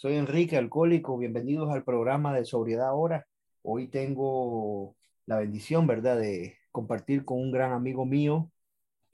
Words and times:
Soy 0.00 0.14
Enrique, 0.14 0.56
alcohólico. 0.56 1.18
Bienvenidos 1.18 1.68
al 1.68 1.84
programa 1.84 2.34
de 2.34 2.46
Sobriedad 2.46 2.86
Ahora. 2.86 3.26
Hoy 3.60 3.86
tengo 3.86 4.96
la 5.26 5.36
bendición, 5.36 5.86
¿verdad?, 5.86 6.18
de 6.18 6.56
compartir 6.72 7.26
con 7.26 7.38
un 7.38 7.52
gran 7.52 7.72
amigo 7.72 8.06
mío 8.06 8.50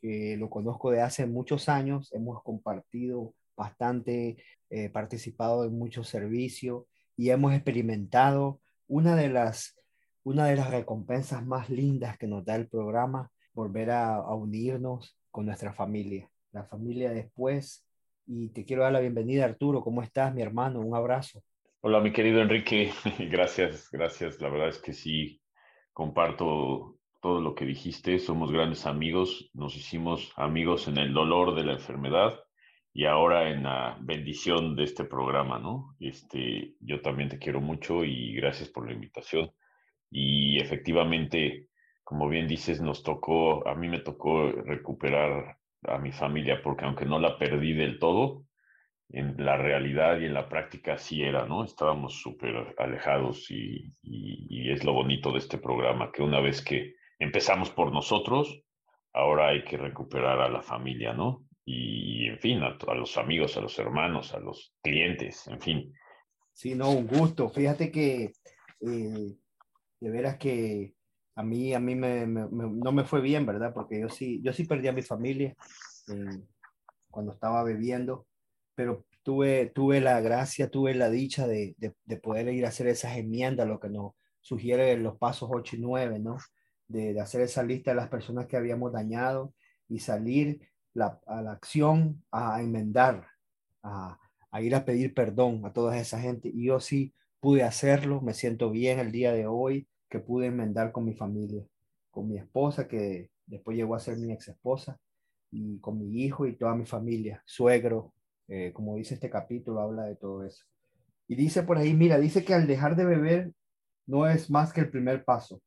que 0.00 0.36
lo 0.36 0.48
conozco 0.48 0.92
de 0.92 1.00
hace 1.00 1.26
muchos 1.26 1.68
años. 1.68 2.12
Hemos 2.12 2.40
compartido 2.44 3.34
bastante, 3.56 4.36
eh, 4.70 4.88
participado 4.88 5.64
en 5.64 5.76
muchos 5.76 6.08
servicios 6.08 6.84
y 7.16 7.30
hemos 7.30 7.52
experimentado 7.52 8.60
una 8.86 9.16
de 9.16 9.28
las 9.28 9.74
una 10.22 10.46
de 10.46 10.54
las 10.54 10.70
recompensas 10.70 11.44
más 11.44 11.68
lindas 11.68 12.16
que 12.16 12.28
nos 12.28 12.44
da 12.44 12.54
el 12.54 12.68
programa, 12.68 13.32
volver 13.54 13.90
a, 13.90 14.14
a 14.18 14.34
unirnos 14.36 15.18
con 15.32 15.46
nuestra 15.46 15.72
familia, 15.72 16.30
la 16.52 16.62
familia 16.62 17.10
después. 17.10 17.85
Y 18.26 18.48
te 18.48 18.64
quiero 18.64 18.82
dar 18.82 18.92
la 18.92 19.00
bienvenida, 19.00 19.44
Arturo. 19.44 19.80
¿Cómo 19.80 20.02
estás, 20.02 20.34
mi 20.34 20.42
hermano? 20.42 20.80
Un 20.80 20.96
abrazo. 20.96 21.42
Hola, 21.80 22.00
mi 22.00 22.12
querido 22.12 22.40
Enrique. 22.40 22.90
Gracias, 23.30 23.88
gracias. 23.92 24.40
La 24.40 24.48
verdad 24.48 24.68
es 24.68 24.78
que 24.78 24.92
sí, 24.92 25.40
comparto 25.92 26.98
todo 27.22 27.40
lo 27.40 27.54
que 27.54 27.64
dijiste. 27.64 28.18
Somos 28.18 28.50
grandes 28.50 28.84
amigos. 28.84 29.48
Nos 29.54 29.76
hicimos 29.76 30.32
amigos 30.36 30.88
en 30.88 30.98
el 30.98 31.14
dolor 31.14 31.54
de 31.54 31.64
la 31.64 31.74
enfermedad 31.74 32.40
y 32.92 33.04
ahora 33.04 33.50
en 33.50 33.62
la 33.62 33.96
bendición 34.00 34.74
de 34.74 34.84
este 34.84 35.04
programa, 35.04 35.60
¿no? 35.60 35.94
Este, 36.00 36.74
yo 36.80 37.00
también 37.02 37.28
te 37.28 37.38
quiero 37.38 37.60
mucho 37.60 38.04
y 38.04 38.34
gracias 38.34 38.68
por 38.70 38.86
la 38.86 38.94
invitación. 38.94 39.52
Y 40.10 40.58
efectivamente, 40.58 41.68
como 42.02 42.28
bien 42.28 42.48
dices, 42.48 42.80
nos 42.80 43.04
tocó, 43.04 43.68
a 43.68 43.76
mí 43.76 43.88
me 43.88 44.00
tocó 44.00 44.50
recuperar 44.50 45.58
a 45.86 45.98
mi 45.98 46.12
familia, 46.12 46.60
porque 46.62 46.84
aunque 46.84 47.06
no 47.06 47.18
la 47.18 47.38
perdí 47.38 47.72
del 47.72 47.98
todo, 47.98 48.44
en 49.08 49.36
la 49.38 49.56
realidad 49.56 50.18
y 50.18 50.24
en 50.24 50.34
la 50.34 50.48
práctica 50.48 50.98
sí 50.98 51.22
era, 51.22 51.46
¿no? 51.46 51.64
Estábamos 51.64 52.20
súper 52.20 52.74
alejados 52.78 53.50
y, 53.50 53.92
es 54.70 54.84
lo 54.84 54.92
bonito 54.92 55.30
de 55.32 55.38
este 55.38 55.58
programa, 55.58 56.10
que 56.12 56.22
una 56.22 56.40
vez 56.40 56.62
que 56.62 56.94
empezamos 57.18 57.70
por 57.70 57.92
nosotros, 57.92 58.62
ahora 59.12 59.48
hay 59.48 59.64
que 59.64 59.76
recuperar 59.76 60.40
a 60.40 60.48
la 60.48 60.60
familia, 60.60 61.12
¿no? 61.14 61.44
Y, 61.64 62.26
en 62.26 62.38
fin, 62.38 62.62
a, 62.62 62.76
a, 62.86 62.94
los 62.94 63.16
amigos, 63.16 63.56
a 63.56 63.60
los 63.60 63.78
hermanos, 63.78 64.34
a 64.34 64.40
los 64.40 64.74
clientes, 64.82 65.46
en 65.46 65.60
fin. 65.60 65.92
Sí, 66.52 66.74
no, 66.74 66.90
un 66.90 67.06
gusto. 67.06 67.48
Fíjate 67.48 67.90
que 67.90 68.32
eh, 68.80 69.36
de 70.00 70.10
veras 70.10 70.36
que 70.36 70.95
a 71.36 71.42
mí, 71.42 71.74
a 71.74 71.80
mí 71.80 71.94
me, 71.94 72.26
no 72.26 72.92
me 72.92 73.04
fue 73.04 73.20
bien, 73.20 73.44
¿verdad? 73.44 73.72
Porque 73.74 74.00
yo 74.00 74.08
sí, 74.08 74.40
yo 74.42 74.52
sí 74.54 74.64
perdí 74.64 74.88
a 74.88 74.92
mi 74.92 75.02
familia 75.02 75.54
eh, 76.08 76.42
cuando 77.10 77.32
estaba 77.32 77.62
bebiendo, 77.62 78.26
pero 78.74 79.04
tuve, 79.22 79.66
tuve 79.66 80.00
la 80.00 80.20
gracia, 80.22 80.70
tuve 80.70 80.94
la 80.94 81.10
dicha 81.10 81.46
de, 81.46 81.74
de, 81.76 81.94
de, 82.04 82.16
poder 82.16 82.48
ir 82.48 82.64
a 82.64 82.70
hacer 82.70 82.86
esas 82.86 83.18
enmiendas, 83.18 83.68
lo 83.68 83.78
que 83.78 83.90
nos 83.90 84.12
sugiere 84.40 84.96
los 84.96 85.18
pasos 85.18 85.50
8 85.52 85.76
y 85.76 85.80
9, 85.80 86.18
¿no? 86.20 86.38
De, 86.88 87.12
de 87.12 87.20
hacer 87.20 87.42
esa 87.42 87.62
lista 87.62 87.90
de 87.90 87.96
las 87.96 88.08
personas 88.08 88.46
que 88.46 88.56
habíamos 88.56 88.92
dañado 88.92 89.52
y 89.88 89.98
salir 89.98 90.60
la, 90.94 91.20
a 91.26 91.42
la 91.42 91.52
acción 91.52 92.24
a 92.30 92.62
enmendar, 92.62 93.26
a, 93.82 94.18
a 94.50 94.62
ir 94.62 94.74
a 94.74 94.86
pedir 94.86 95.12
perdón 95.12 95.66
a 95.66 95.72
toda 95.74 95.98
esa 95.98 96.18
gente. 96.18 96.48
Y 96.48 96.66
yo 96.66 96.80
sí 96.80 97.12
pude 97.40 97.62
hacerlo, 97.62 98.22
me 98.22 98.32
siento 98.32 98.70
bien 98.70 99.00
el 99.00 99.12
día 99.12 99.32
de 99.32 99.46
hoy, 99.46 99.86
que 100.08 100.20
pude 100.20 100.46
enmendar 100.46 100.92
con 100.92 101.04
mi 101.04 101.14
familia, 101.14 101.64
con 102.10 102.28
mi 102.28 102.38
esposa, 102.38 102.86
que 102.88 103.30
después 103.46 103.76
llegó 103.76 103.94
a 103.94 104.00
ser 104.00 104.16
mi 104.18 104.32
ex 104.32 104.48
esposa, 104.48 104.98
y 105.50 105.78
con 105.78 105.98
mi 105.98 106.22
hijo 106.22 106.46
y 106.46 106.56
toda 106.56 106.74
mi 106.74 106.84
familia, 106.84 107.42
suegro, 107.46 108.12
eh, 108.48 108.72
como 108.72 108.96
dice 108.96 109.14
este 109.14 109.30
capítulo, 109.30 109.80
habla 109.80 110.04
de 110.04 110.16
todo 110.16 110.44
eso. 110.44 110.64
Y 111.28 111.34
dice 111.34 111.62
por 111.62 111.78
ahí, 111.78 111.94
mira, 111.94 112.18
dice 112.18 112.44
que 112.44 112.54
al 112.54 112.66
dejar 112.66 112.96
de 112.96 113.04
beber 113.04 113.52
no 114.06 114.28
es 114.28 114.50
más 114.50 114.72
que 114.72 114.80
el 114.80 114.90
primer 114.90 115.24
paso 115.24 115.60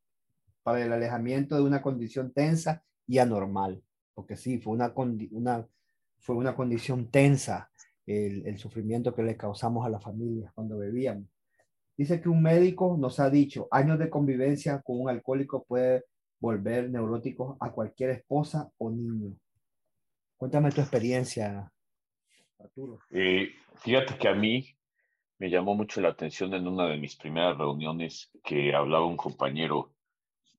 para 0.63 0.83
el 0.83 0.93
alejamiento 0.93 1.55
de 1.55 1.61
una 1.61 1.81
condición 1.81 2.31
tensa 2.31 2.83
y 3.07 3.17
anormal, 3.17 3.81
porque 4.13 4.35
sí, 4.35 4.59
fue 4.59 4.73
una, 4.73 4.93
condición 6.55 7.09
tensa 7.09 7.71
el, 8.05 8.45
el 8.45 8.57
sufrimiento 8.57 9.15
que 9.15 9.23
le 9.23 9.35
causamos 9.35 9.85
a 9.85 9.89
la 9.89 9.99
familia 9.99 10.51
cuando 10.53 10.77
bebíamos. 10.77 11.27
Dice 11.99 12.21
que 12.21 12.29
un 12.29 12.41
médico 12.41 12.95
nos 12.97 13.19
ha 13.19 13.29
dicho, 13.29 13.67
años 13.71 13.99
de 13.99 14.09
convivencia 14.09 14.81
con 14.81 15.01
un 15.01 15.09
alcohólico 15.09 15.65
puede 15.65 16.05
volver 16.39 16.89
neuróticos 16.89 17.57
a 17.59 17.73
cualquier 17.73 18.11
esposa 18.11 18.71
o 18.77 18.89
niño. 18.89 19.35
Cuéntame 20.37 20.71
tu 20.71 20.79
experiencia, 20.79 21.69
Arturo. 22.57 22.99
Eh, 23.11 23.49
fíjate 23.83 24.17
que 24.17 24.29
a 24.29 24.33
mí 24.33 24.65
me 25.39 25.49
llamó 25.49 25.75
mucho 25.75 25.99
la 25.99 26.07
atención 26.07 26.53
en 26.53 26.69
una 26.69 26.87
de 26.87 26.95
mis 26.95 27.17
primeras 27.17 27.57
reuniones 27.57 28.31
que 28.45 28.73
hablaba 28.73 29.05
un 29.05 29.17
compañero 29.17 29.91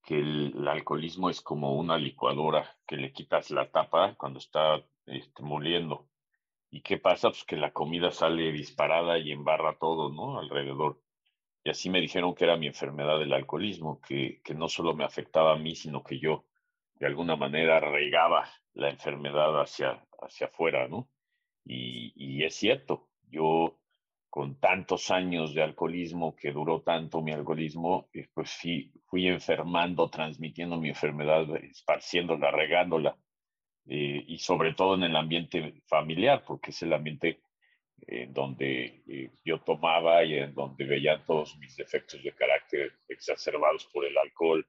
que 0.04 0.18
el, 0.18 0.68
alcoholismo 0.68 1.30
es 1.30 1.40
como 1.40 1.74
una 1.74 1.96
licuadora 1.96 2.76
que 2.86 2.98
le 2.98 3.14
quitas 3.14 3.50
la 3.50 3.70
tapa 3.70 4.14
cuando 4.16 4.40
está 4.40 4.84
este, 5.06 5.42
moliendo. 5.42 6.06
¿Y 6.68 6.82
qué 6.82 6.98
pasa? 6.98 7.30
Pues 7.30 7.44
que 7.44 7.56
la 7.56 7.72
comida 7.72 8.10
sale 8.10 8.52
disparada 8.52 9.18
y 9.18 9.32
embarra 9.32 9.78
todo, 9.78 10.10
¿no? 10.10 10.38
Alrededor. 10.38 11.00
Y 11.62 11.70
así 11.70 11.90
me 11.90 12.00
dijeron 12.00 12.34
que 12.34 12.44
era 12.44 12.56
mi 12.56 12.66
enfermedad 12.66 13.18
del 13.18 13.32
alcoholismo, 13.32 14.00
que, 14.00 14.40
que 14.42 14.54
no 14.54 14.68
solo 14.68 14.94
me 14.94 15.04
afectaba 15.04 15.52
a 15.52 15.58
mí, 15.58 15.74
sino 15.74 16.02
que 16.02 16.18
yo 16.18 16.46
de 16.94 17.06
alguna 17.06 17.36
manera 17.36 17.80
regaba 17.80 18.48
la 18.74 18.90
enfermedad 18.90 19.60
hacia, 19.60 20.06
hacia 20.20 20.46
afuera, 20.46 20.88
¿no? 20.88 21.08
Y, 21.64 22.12
y 22.16 22.44
es 22.44 22.54
cierto, 22.54 23.08
yo 23.28 23.80
con 24.30 24.60
tantos 24.60 25.10
años 25.10 25.54
de 25.54 25.62
alcoholismo, 25.62 26.36
que 26.36 26.52
duró 26.52 26.82
tanto 26.82 27.20
mi 27.20 27.32
alcoholismo, 27.32 28.08
eh, 28.12 28.28
pues 28.32 28.50
fui 29.06 29.26
enfermando, 29.26 30.08
transmitiendo 30.08 30.78
mi 30.78 30.90
enfermedad, 30.90 31.44
esparciéndola, 31.56 32.52
regándola, 32.52 33.18
eh, 33.86 34.24
y 34.28 34.38
sobre 34.38 34.72
todo 34.72 34.94
en 34.94 35.02
el 35.02 35.16
ambiente 35.16 35.82
familiar, 35.86 36.44
porque 36.46 36.70
es 36.70 36.80
el 36.82 36.92
ambiente 36.92 37.42
en 38.06 38.32
donde 38.32 39.02
eh, 39.06 39.30
yo 39.44 39.60
tomaba 39.60 40.24
y 40.24 40.38
en 40.38 40.54
donde 40.54 40.84
veía 40.84 41.22
todos 41.24 41.56
mis 41.58 41.76
defectos 41.76 42.22
de 42.22 42.32
carácter 42.32 42.92
exacerbados 43.08 43.86
por 43.92 44.04
el 44.04 44.16
alcohol, 44.18 44.66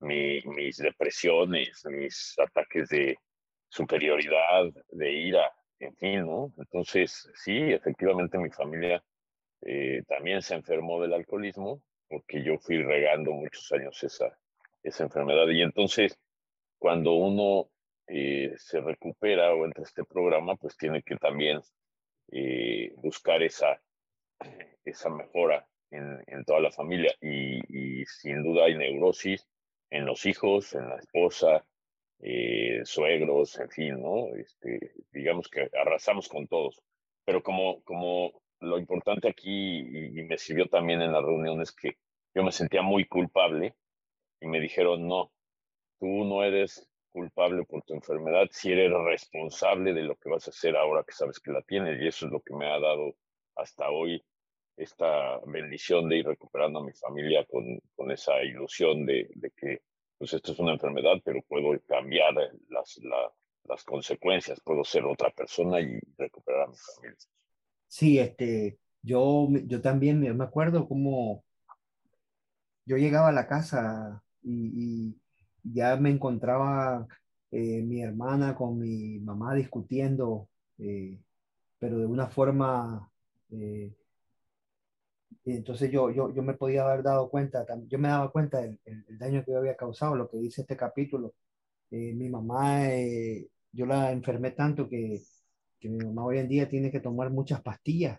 mi, 0.00 0.40
mis 0.42 0.76
depresiones, 0.76 1.84
mis 1.86 2.34
ataques 2.38 2.88
de 2.88 3.16
superioridad, 3.68 4.70
de 4.90 5.12
ira, 5.12 5.52
en 5.78 5.94
fin, 5.96 6.26
¿no? 6.26 6.52
Entonces, 6.58 7.30
sí, 7.34 7.56
efectivamente 7.72 8.38
mi 8.38 8.50
familia 8.50 9.02
eh, 9.62 10.02
también 10.06 10.42
se 10.42 10.54
enfermó 10.54 11.00
del 11.00 11.14
alcoholismo 11.14 11.82
porque 12.08 12.42
yo 12.42 12.58
fui 12.58 12.82
regando 12.82 13.32
muchos 13.32 13.70
años 13.72 14.02
esa, 14.02 14.38
esa 14.82 15.04
enfermedad. 15.04 15.48
Y 15.48 15.62
entonces, 15.62 16.18
cuando 16.78 17.14
uno 17.14 17.68
eh, 18.06 18.54
se 18.56 18.80
recupera 18.80 19.52
o 19.54 19.64
entra 19.64 19.82
a 19.82 19.86
este 19.86 20.04
programa, 20.04 20.56
pues 20.56 20.76
tiene 20.76 21.02
que 21.02 21.16
también 21.16 21.60
eh, 22.32 22.92
buscar 22.96 23.42
esa, 23.42 23.80
esa 24.84 25.10
mejora 25.10 25.66
en, 25.90 26.22
en 26.26 26.44
toda 26.44 26.60
la 26.60 26.70
familia. 26.70 27.14
Y, 27.20 28.04
sin 28.06 28.42
duda 28.42 28.66
hay 28.66 28.76
neurosis 28.76 29.46
en 29.90 30.06
los 30.06 30.26
hijos, 30.26 30.74
en 30.74 30.88
la 30.88 30.96
esposa, 30.96 31.64
eh, 32.20 32.80
suegros, 32.84 33.58
en 33.58 33.70
fin, 33.70 34.00
¿no? 34.00 34.34
Este, 34.36 34.92
digamos 35.12 35.48
que 35.48 35.68
arrasamos 35.80 36.28
con 36.28 36.46
todos. 36.46 36.80
Pero 37.24 37.42
como, 37.42 37.82
como 37.82 38.32
lo 38.60 38.78
importante 38.78 39.28
aquí, 39.28 39.80
y, 39.80 40.20
y 40.20 40.24
me 40.24 40.38
sirvió 40.38 40.66
también 40.66 41.02
en 41.02 41.12
las 41.12 41.22
reuniones, 41.22 41.72
que 41.72 41.96
yo 42.34 42.42
me 42.42 42.52
sentía 42.52 42.82
muy 42.82 43.06
culpable 43.06 43.74
y 44.40 44.46
me 44.46 44.60
dijeron, 44.60 45.06
no, 45.08 45.32
tú 45.98 46.06
no 46.06 46.42
eres 46.44 46.88
culpable 47.16 47.64
por 47.64 47.82
tu 47.82 47.94
enfermedad, 47.94 48.46
si 48.50 48.72
eres 48.72 48.92
responsable 48.92 49.94
de 49.94 50.02
lo 50.02 50.16
que 50.16 50.28
vas 50.28 50.46
a 50.46 50.50
hacer 50.50 50.76
ahora 50.76 51.02
que 51.02 51.14
sabes 51.14 51.40
que 51.40 51.50
la 51.50 51.62
tienes. 51.62 51.98
Y 51.98 52.06
eso 52.06 52.26
es 52.26 52.32
lo 52.32 52.42
que 52.42 52.54
me 52.54 52.66
ha 52.66 52.78
dado 52.78 53.16
hasta 53.54 53.88
hoy 53.88 54.22
esta 54.76 55.40
bendición 55.46 56.10
de 56.10 56.18
ir 56.18 56.26
recuperando 56.26 56.80
a 56.80 56.84
mi 56.84 56.92
familia 56.92 57.46
con, 57.46 57.64
con 57.94 58.10
esa 58.10 58.42
ilusión 58.42 59.06
de, 59.06 59.30
de, 59.34 59.50
que 59.52 59.80
pues 60.18 60.34
esto 60.34 60.52
es 60.52 60.58
una 60.58 60.74
enfermedad, 60.74 61.14
pero 61.24 61.40
puedo 61.48 61.80
cambiar 61.86 62.34
las, 62.68 62.98
la, 62.98 63.32
las 63.64 63.82
consecuencias, 63.82 64.60
puedo 64.60 64.84
ser 64.84 65.06
otra 65.06 65.30
persona 65.30 65.80
y 65.80 65.98
recuperar 66.18 66.64
a 66.64 66.66
mi 66.66 66.76
familia. 66.76 67.18
Sí, 67.88 68.18
este, 68.18 68.78
yo, 69.00 69.48
yo 69.64 69.80
también 69.80 70.20
me 70.20 70.44
acuerdo 70.44 70.86
como 70.86 71.42
yo 72.84 72.98
llegaba 72.98 73.30
a 73.30 73.32
la 73.32 73.46
casa 73.46 74.22
y, 74.42 75.16
ya 75.72 75.96
me 75.96 76.10
encontraba 76.10 77.06
eh, 77.50 77.82
mi 77.82 78.02
hermana 78.02 78.54
con 78.54 78.78
mi 78.78 79.18
mamá 79.20 79.54
discutiendo, 79.54 80.48
eh, 80.78 81.18
pero 81.78 81.98
de 81.98 82.06
una 82.06 82.28
forma, 82.28 83.10
eh, 83.50 83.94
entonces 85.44 85.90
yo, 85.90 86.10
yo, 86.10 86.34
yo 86.34 86.42
me 86.42 86.54
podía 86.54 86.84
haber 86.84 87.02
dado 87.02 87.30
cuenta, 87.30 87.64
yo 87.88 87.98
me 87.98 88.08
daba 88.08 88.30
cuenta 88.32 88.60
del, 88.60 88.80
daño 89.18 89.44
que 89.44 89.52
yo 89.52 89.58
había 89.58 89.76
causado, 89.76 90.16
lo 90.16 90.28
que 90.28 90.38
dice 90.38 90.62
este 90.62 90.76
capítulo. 90.76 91.34
mi 91.90 92.28
mamá, 92.28 92.88
yo 93.72 93.86
la 93.86 94.12
enfermé 94.12 94.50
tanto 94.52 94.88
que, 94.88 95.22
que, 95.78 95.88
mi 95.88 96.04
mamá 96.04 96.26
hoy 96.26 96.38
en 96.38 96.48
día 96.48 96.68
tiene 96.68 96.90
que 96.90 97.00
tomar 97.00 97.30
muchas 97.30 97.62
pastillas 97.62 98.18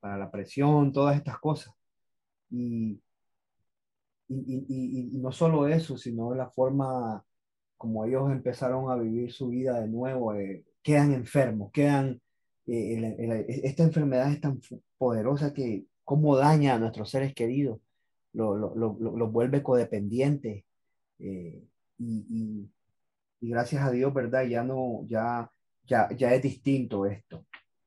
para 0.00 0.18
la 0.18 0.30
presión, 0.30 0.92
todas 0.92 1.16
estas 1.16 1.38
cosas. 1.38 1.74
Y, 2.50 3.00
y, 4.28 5.12
y, 5.14 5.18
no 5.18 5.32
solo 5.32 5.68
eso, 5.68 5.96
sino 5.96 6.34
la 6.34 6.48
forma 6.50 7.24
como 7.76 8.04
ellos 8.04 8.30
empezaron 8.30 8.90
a 8.90 8.96
vivir 8.96 9.32
su 9.32 9.48
vida 9.48 9.80
de 9.80 9.88
nuevo, 9.88 10.34
eh, 10.34 10.64
quedan 10.82 11.12
enfermos, 11.12 11.70
quedan, 11.72 12.20
eh, 12.66 13.46
esta 13.62 13.82
enfermedad 13.82 14.32
es 14.32 14.40
tan 14.40 14.60
poderosa 14.96 15.52
que 15.52 15.84
cómo 16.02 16.36
daña 16.36 16.74
a 16.74 16.78
nuestros 16.78 17.10
seres 17.10 17.34
queridos, 17.34 17.80
los 18.32 18.58
lo, 18.58 18.96
lo, 18.98 19.30
vuelve 19.30 19.62
codependientes. 19.62 20.64
Eh, 21.18 21.62
y, 21.98 22.70
y, 23.40 23.50
gracias 23.50 23.82
a 23.84 23.90
Dios, 23.90 24.12
¿verdad? 24.14 24.44
Ya 24.44 24.64
no, 24.64 25.04
ya, 25.06 25.50
ya, 25.84 26.08
ya 26.16 26.34
es 26.34 26.42
distinto 26.42 27.06
esto. 27.06 27.46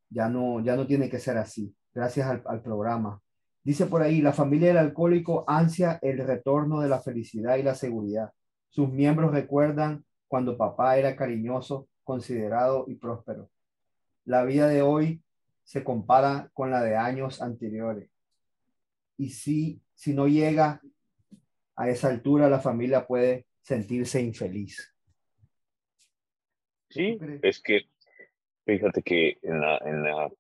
Ya 0.10 0.30
no, 0.30 0.62
ya 0.64 0.76
no 0.76 0.86
tiene 0.88 1.10
que 1.10 1.20
ser 1.20 1.38
así. 1.38 1.76
Gracias 1.94 2.28
al, 2.28 2.44
al 2.46 2.62
programa. 2.62 3.22
Dice 3.68 3.86
por 3.86 4.02
ahí, 4.02 4.22
la 4.22 4.32
familia 4.32 4.70
del 4.70 4.78
alcohólico 4.78 5.44
ansia 5.46 6.00
el 6.02 6.20
retorno 6.20 6.80
de 6.80 6.88
la 6.88 7.02
felicidad 7.02 7.58
y 7.58 7.64
la 7.64 7.76
seguridad. 7.76 8.32
Sus 8.70 8.90
miembros 8.90 9.34
recuerdan 9.34 10.06
cuando 10.30 10.58
papá 10.58 10.98
era 10.98 11.18
cariñoso, 11.18 11.90
considerado 12.06 12.86
y 12.88 12.96
próspero. 12.96 13.50
La 14.24 14.46
vida 14.46 14.70
de 14.70 14.84
hoy 14.84 15.22
se 15.66 15.84
compara 15.84 16.50
con 16.54 16.72
la 16.72 16.82
de 16.82 16.96
años 16.96 17.42
anteriores. 17.42 18.10
Y 19.18 19.32
si, 19.32 19.82
si 19.94 20.14
no 20.14 20.30
llega 20.30 20.82
a 21.76 21.90
esa 21.90 22.08
altura, 22.08 22.48
la 22.48 22.62
familia 22.62 23.06
puede 23.06 23.48
sentirse 23.60 24.22
infeliz. 24.22 24.96
Sí, 26.90 27.20
es 27.42 27.60
que 27.60 27.82
fíjate 28.64 29.04
que 29.04 29.40
en 29.42 29.60
la, 29.60 29.78
en 29.80 30.04
la 30.04 30.32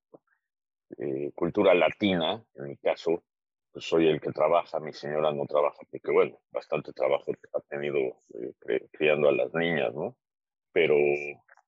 eh, 0.97 1.31
cultura 1.35 1.73
latina, 1.73 2.43
en 2.55 2.67
mi 2.69 2.77
caso, 2.77 3.23
pues 3.71 3.85
soy 3.85 4.07
el 4.07 4.19
que 4.19 4.31
trabaja, 4.31 4.79
mi 4.79 4.93
señora 4.93 5.31
no 5.31 5.45
trabaja, 5.45 5.77
porque 5.91 6.11
bueno, 6.11 6.39
bastante 6.51 6.91
trabajo 6.93 7.31
ha 7.53 7.59
tenido 7.61 7.97
eh, 8.67 8.87
criando 8.91 9.29
a 9.29 9.31
las 9.31 9.53
niñas, 9.53 9.93
¿no? 9.93 10.17
Pero 10.71 10.95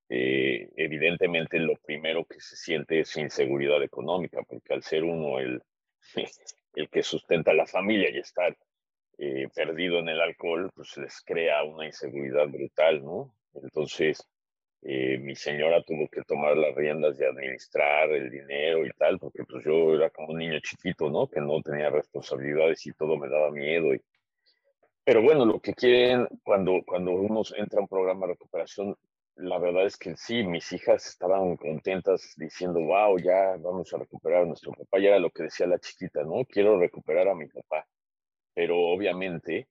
eh, 0.10 0.70
evidentemente 0.76 1.60
lo 1.60 1.76
primero 1.76 2.26
que 2.26 2.40
se 2.40 2.56
siente 2.56 3.02
es 3.02 3.16
inseguridad 3.18 3.84
económica, 3.84 4.42
porque 4.48 4.74
al 4.74 4.84
ser 4.84 5.04
uno 5.04 5.40
el, 5.40 5.62
el 6.74 6.90
que 6.90 7.04
sustenta 7.04 7.54
la 7.54 7.68
familia 7.68 8.10
y 8.10 8.18
estar 8.18 8.58
perdido 9.54 10.00
en 10.00 10.08
el 10.08 10.22
alcohol, 10.22 10.72
pues 10.74 10.96
les 10.96 11.22
crea 11.26 11.62
una 11.66 11.86
inseguridad 11.86 12.48
brutal, 12.48 13.04
¿no? 13.04 13.36
Entonces, 13.54 14.26
eh, 14.82 15.18
mi 15.18 15.36
señora 15.36 15.84
tuvo 15.84 16.08
que 16.08 16.22
tomar 16.24 16.56
las 16.56 16.74
riendas 16.76 17.18
de 17.18 17.28
administrar 17.28 18.10
el 18.12 18.30
dinero 18.30 18.86
y 18.86 18.92
tal, 18.92 19.20
porque 19.20 19.44
pues 19.44 19.64
yo 19.66 19.96
era 19.96 20.10
como 20.10 20.30
un 20.30 20.40
niño 20.40 20.60
chiquito, 20.62 21.10
¿no? 21.10 21.28
Que 21.28 21.42
no 21.42 21.62
tenía 21.62 21.90
responsabilidades 21.90 22.86
y 22.86 22.94
todo 22.94 23.18
me 23.18 23.28
daba 23.30 23.52
miedo. 23.52 23.94
Y... 23.94 24.02
Pero 25.04 25.22
bueno, 25.22 25.46
lo 25.46 25.60
que 25.60 25.74
quieren 25.74 26.28
cuando, 26.44 26.82
cuando 26.86 27.12
uno 27.12 27.42
entra 27.58 27.80
a 27.80 27.82
un 27.82 27.88
programa 27.90 28.28
de 28.28 28.34
recuperación, 28.34 28.96
la 29.36 29.58
verdad 29.58 29.86
es 29.86 29.98
que 29.98 30.16
sí, 30.16 30.44
mis 30.44 30.72
hijas 30.72 31.08
estaban 31.08 31.56
contentas 31.58 32.34
diciendo, 32.38 32.80
wow, 32.82 33.18
ya 33.20 33.56
vamos 33.58 33.94
a 33.94 33.98
recuperar 33.98 34.44
a 34.44 34.46
nuestro 34.46 34.72
papá. 34.74 35.00
Ya 35.00 35.10
era 35.10 35.20
lo 35.20 35.32
que 35.32 35.44
decía 35.44 35.68
la 35.68 35.80
chiquita, 35.80 36.24
¿no? 36.24 36.46
Quiero 36.46 36.80
recuperar 36.80 37.28
a 37.28 37.36
mi 37.36 37.48
papá. 37.48 37.88
Pero 38.54 38.78
obviamente 38.78 39.68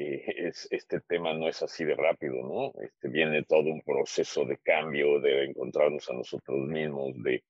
eh, 0.00 0.48
es, 0.48 0.68
este 0.70 1.00
tema 1.00 1.34
no 1.34 1.48
es 1.48 1.60
así 1.60 1.84
de 1.84 1.96
rápido, 1.96 2.36
¿no? 2.44 2.72
Este, 2.80 3.08
viene 3.08 3.42
todo 3.42 3.64
un 3.70 3.82
proceso 3.82 4.44
de 4.44 4.56
cambio, 4.58 5.20
de 5.20 5.46
encontrarnos 5.46 6.08
a 6.08 6.12
nosotros 6.12 6.60
mismos, 6.68 7.20
de, 7.22 7.42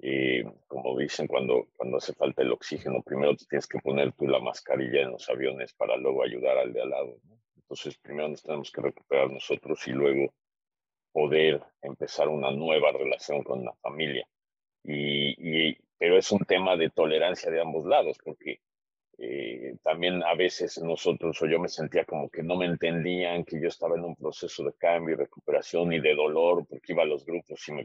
eh, 0.00 0.44
como 0.66 0.98
dicen, 0.98 1.28
cuando, 1.28 1.68
cuando 1.76 1.98
hace 1.98 2.12
falta 2.14 2.42
el 2.42 2.50
oxígeno, 2.50 3.00
primero 3.02 3.36
te 3.36 3.44
tienes 3.46 3.68
que 3.68 3.78
poner 3.78 4.12
tú 4.12 4.26
la 4.26 4.40
mascarilla 4.40 5.02
en 5.02 5.12
los 5.12 5.28
aviones 5.30 5.72
para 5.74 5.96
luego 5.96 6.24
ayudar 6.24 6.58
al 6.58 6.72
de 6.72 6.82
al 6.82 6.90
lado, 6.90 7.16
¿no? 7.28 7.38
Entonces, 7.56 7.96
primero 7.98 8.28
nos 8.28 8.42
tenemos 8.42 8.72
que 8.72 8.80
recuperar 8.82 9.30
nosotros 9.30 9.86
y 9.86 9.92
luego 9.92 10.34
poder 11.12 11.62
empezar 11.80 12.28
una 12.28 12.50
nueva 12.50 12.90
relación 12.90 13.44
con 13.44 13.64
la 13.64 13.72
familia. 13.74 14.26
Y, 14.82 15.68
y, 15.70 15.78
pero 15.96 16.18
es 16.18 16.32
un 16.32 16.40
tema 16.40 16.76
de 16.76 16.90
tolerancia 16.90 17.52
de 17.52 17.60
ambos 17.60 17.86
lados, 17.86 18.18
porque 18.22 18.58
eh, 19.18 19.76
también 19.82 20.22
a 20.22 20.34
veces 20.34 20.78
nosotros 20.82 21.40
o 21.40 21.46
yo 21.46 21.60
me 21.60 21.68
sentía 21.68 22.04
como 22.04 22.28
que 22.28 22.42
no 22.42 22.56
me 22.56 22.66
entendían, 22.66 23.44
que 23.44 23.60
yo 23.60 23.68
estaba 23.68 23.96
en 23.96 24.04
un 24.04 24.16
proceso 24.16 24.64
de 24.64 24.72
cambio 24.74 25.14
y 25.14 25.18
recuperación 25.18 25.92
y 25.92 26.00
de 26.00 26.14
dolor 26.14 26.66
porque 26.68 26.92
iba 26.92 27.02
a 27.02 27.06
los 27.06 27.24
grupos 27.24 27.68
y 27.68 27.72
me, 27.72 27.84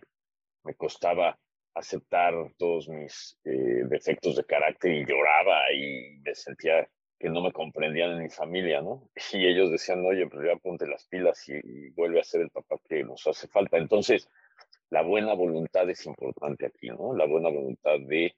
me 0.64 0.76
costaba 0.76 1.38
aceptar 1.76 2.34
todos 2.58 2.90
mis 2.90 3.38
eh, 3.46 3.84
defectos 3.86 4.36
de 4.36 4.44
carácter 4.44 4.92
y 4.92 5.06
lloraba 5.06 5.72
y 5.72 6.20
me 6.24 6.36
sentía 6.36 6.88
que 7.20 7.30
no 7.30 7.42
me 7.42 7.52
comprendían 7.52 8.12
en 8.12 8.24
mi 8.24 8.30
familia, 8.30 8.82
¿no? 8.82 9.10
Y 9.34 9.46
ellos 9.46 9.72
decían, 9.72 10.06
oye, 10.06 10.28
pero 10.28 10.46
ya 10.46 10.56
ponte 10.58 10.88
las 10.88 11.06
pilas 11.08 11.48
y, 11.50 11.90
vuelve 11.92 12.20
a 12.22 12.24
ser 12.24 12.42
el 12.42 12.50
papá 12.50 12.78
que 12.88 13.04
nos 13.04 13.26
hace 13.28 13.48
falta. 13.48 13.78
Entonces, 13.78 14.28
la 14.90 15.04
buena 15.04 15.34
voluntad 15.34 15.90
es 15.90 16.06
importante 16.06 16.66
aquí, 16.66 16.88
¿no? 16.88 17.14
La 17.16 17.26
buena 17.26 17.50
voluntad 17.50 18.00
de 18.00 18.36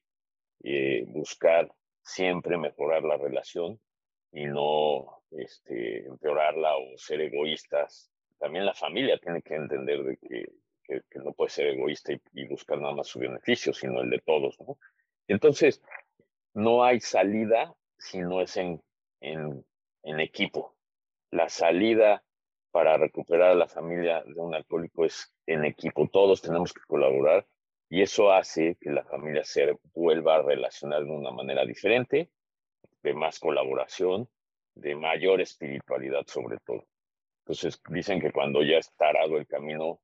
eh, 0.63 1.05
buscar 1.07 1.71
siempre 2.01 2.57
mejorar 2.57 3.03
la 3.03 3.17
relación 3.17 3.79
y 4.31 4.45
no 4.45 5.23
este, 5.31 6.05
empeorarla 6.05 6.75
o 6.77 6.97
ser 6.97 7.21
egoístas. 7.21 8.11
También 8.39 8.65
la 8.65 8.73
familia 8.73 9.17
tiene 9.19 9.41
que 9.41 9.55
entender 9.55 10.03
de 10.03 10.17
que, 10.17 10.45
no 11.23 11.31
puede 11.31 11.49
ser 11.49 11.67
egoísta 11.67 12.11
y, 12.33 12.47
buscar 12.47 12.77
nada 12.77 12.93
más 12.93 13.07
su 13.07 13.19
beneficio, 13.19 13.73
sino 13.73 14.01
el 14.01 14.09
de 14.09 14.19
todos. 14.19 14.57
Entonces, 15.27 15.81
no 16.53 16.83
hay 16.83 16.99
salida 16.99 17.73
si 17.97 18.19
no 18.19 18.41
es 18.41 18.57
en 18.57 18.83
equipo. 20.01 20.75
La 21.29 21.47
salida 21.47 22.23
para 22.71 22.97
recuperar 22.97 23.51
a 23.51 23.55
la 23.55 23.67
familia 23.67 24.23
de 24.23 24.39
un 24.39 24.55
alcohólico 24.55 25.05
es 25.05 25.33
en 25.45 25.65
equipo. 25.65 26.07
Todos 26.07 26.41
tenemos 26.41 26.73
que 26.73 26.81
colaborar 26.87 27.45
y 27.91 28.01
eso 28.01 28.31
hace 28.31 28.77
que 28.79 28.89
la 28.89 29.03
familia 29.03 29.43
se 29.43 29.77
vuelva 29.93 30.37
a 30.37 30.41
relacionar 30.41 31.03
de 31.03 31.11
una 31.11 31.29
manera 31.29 31.65
diferente, 31.65 32.31
de 33.03 33.13
más 33.13 33.37
colaboración, 33.37 34.29
de 34.75 34.95
mayor 34.95 35.41
espiritualidad 35.41 36.25
sobre 36.25 36.57
todo. 36.65 36.85
Entonces 37.39 37.81
dicen 37.89 38.21
que 38.21 38.31
cuando 38.31 38.63
ya 38.63 38.77
está 38.77 39.07
tarado 39.07 39.35
el 39.35 39.45
camino, 39.45 39.99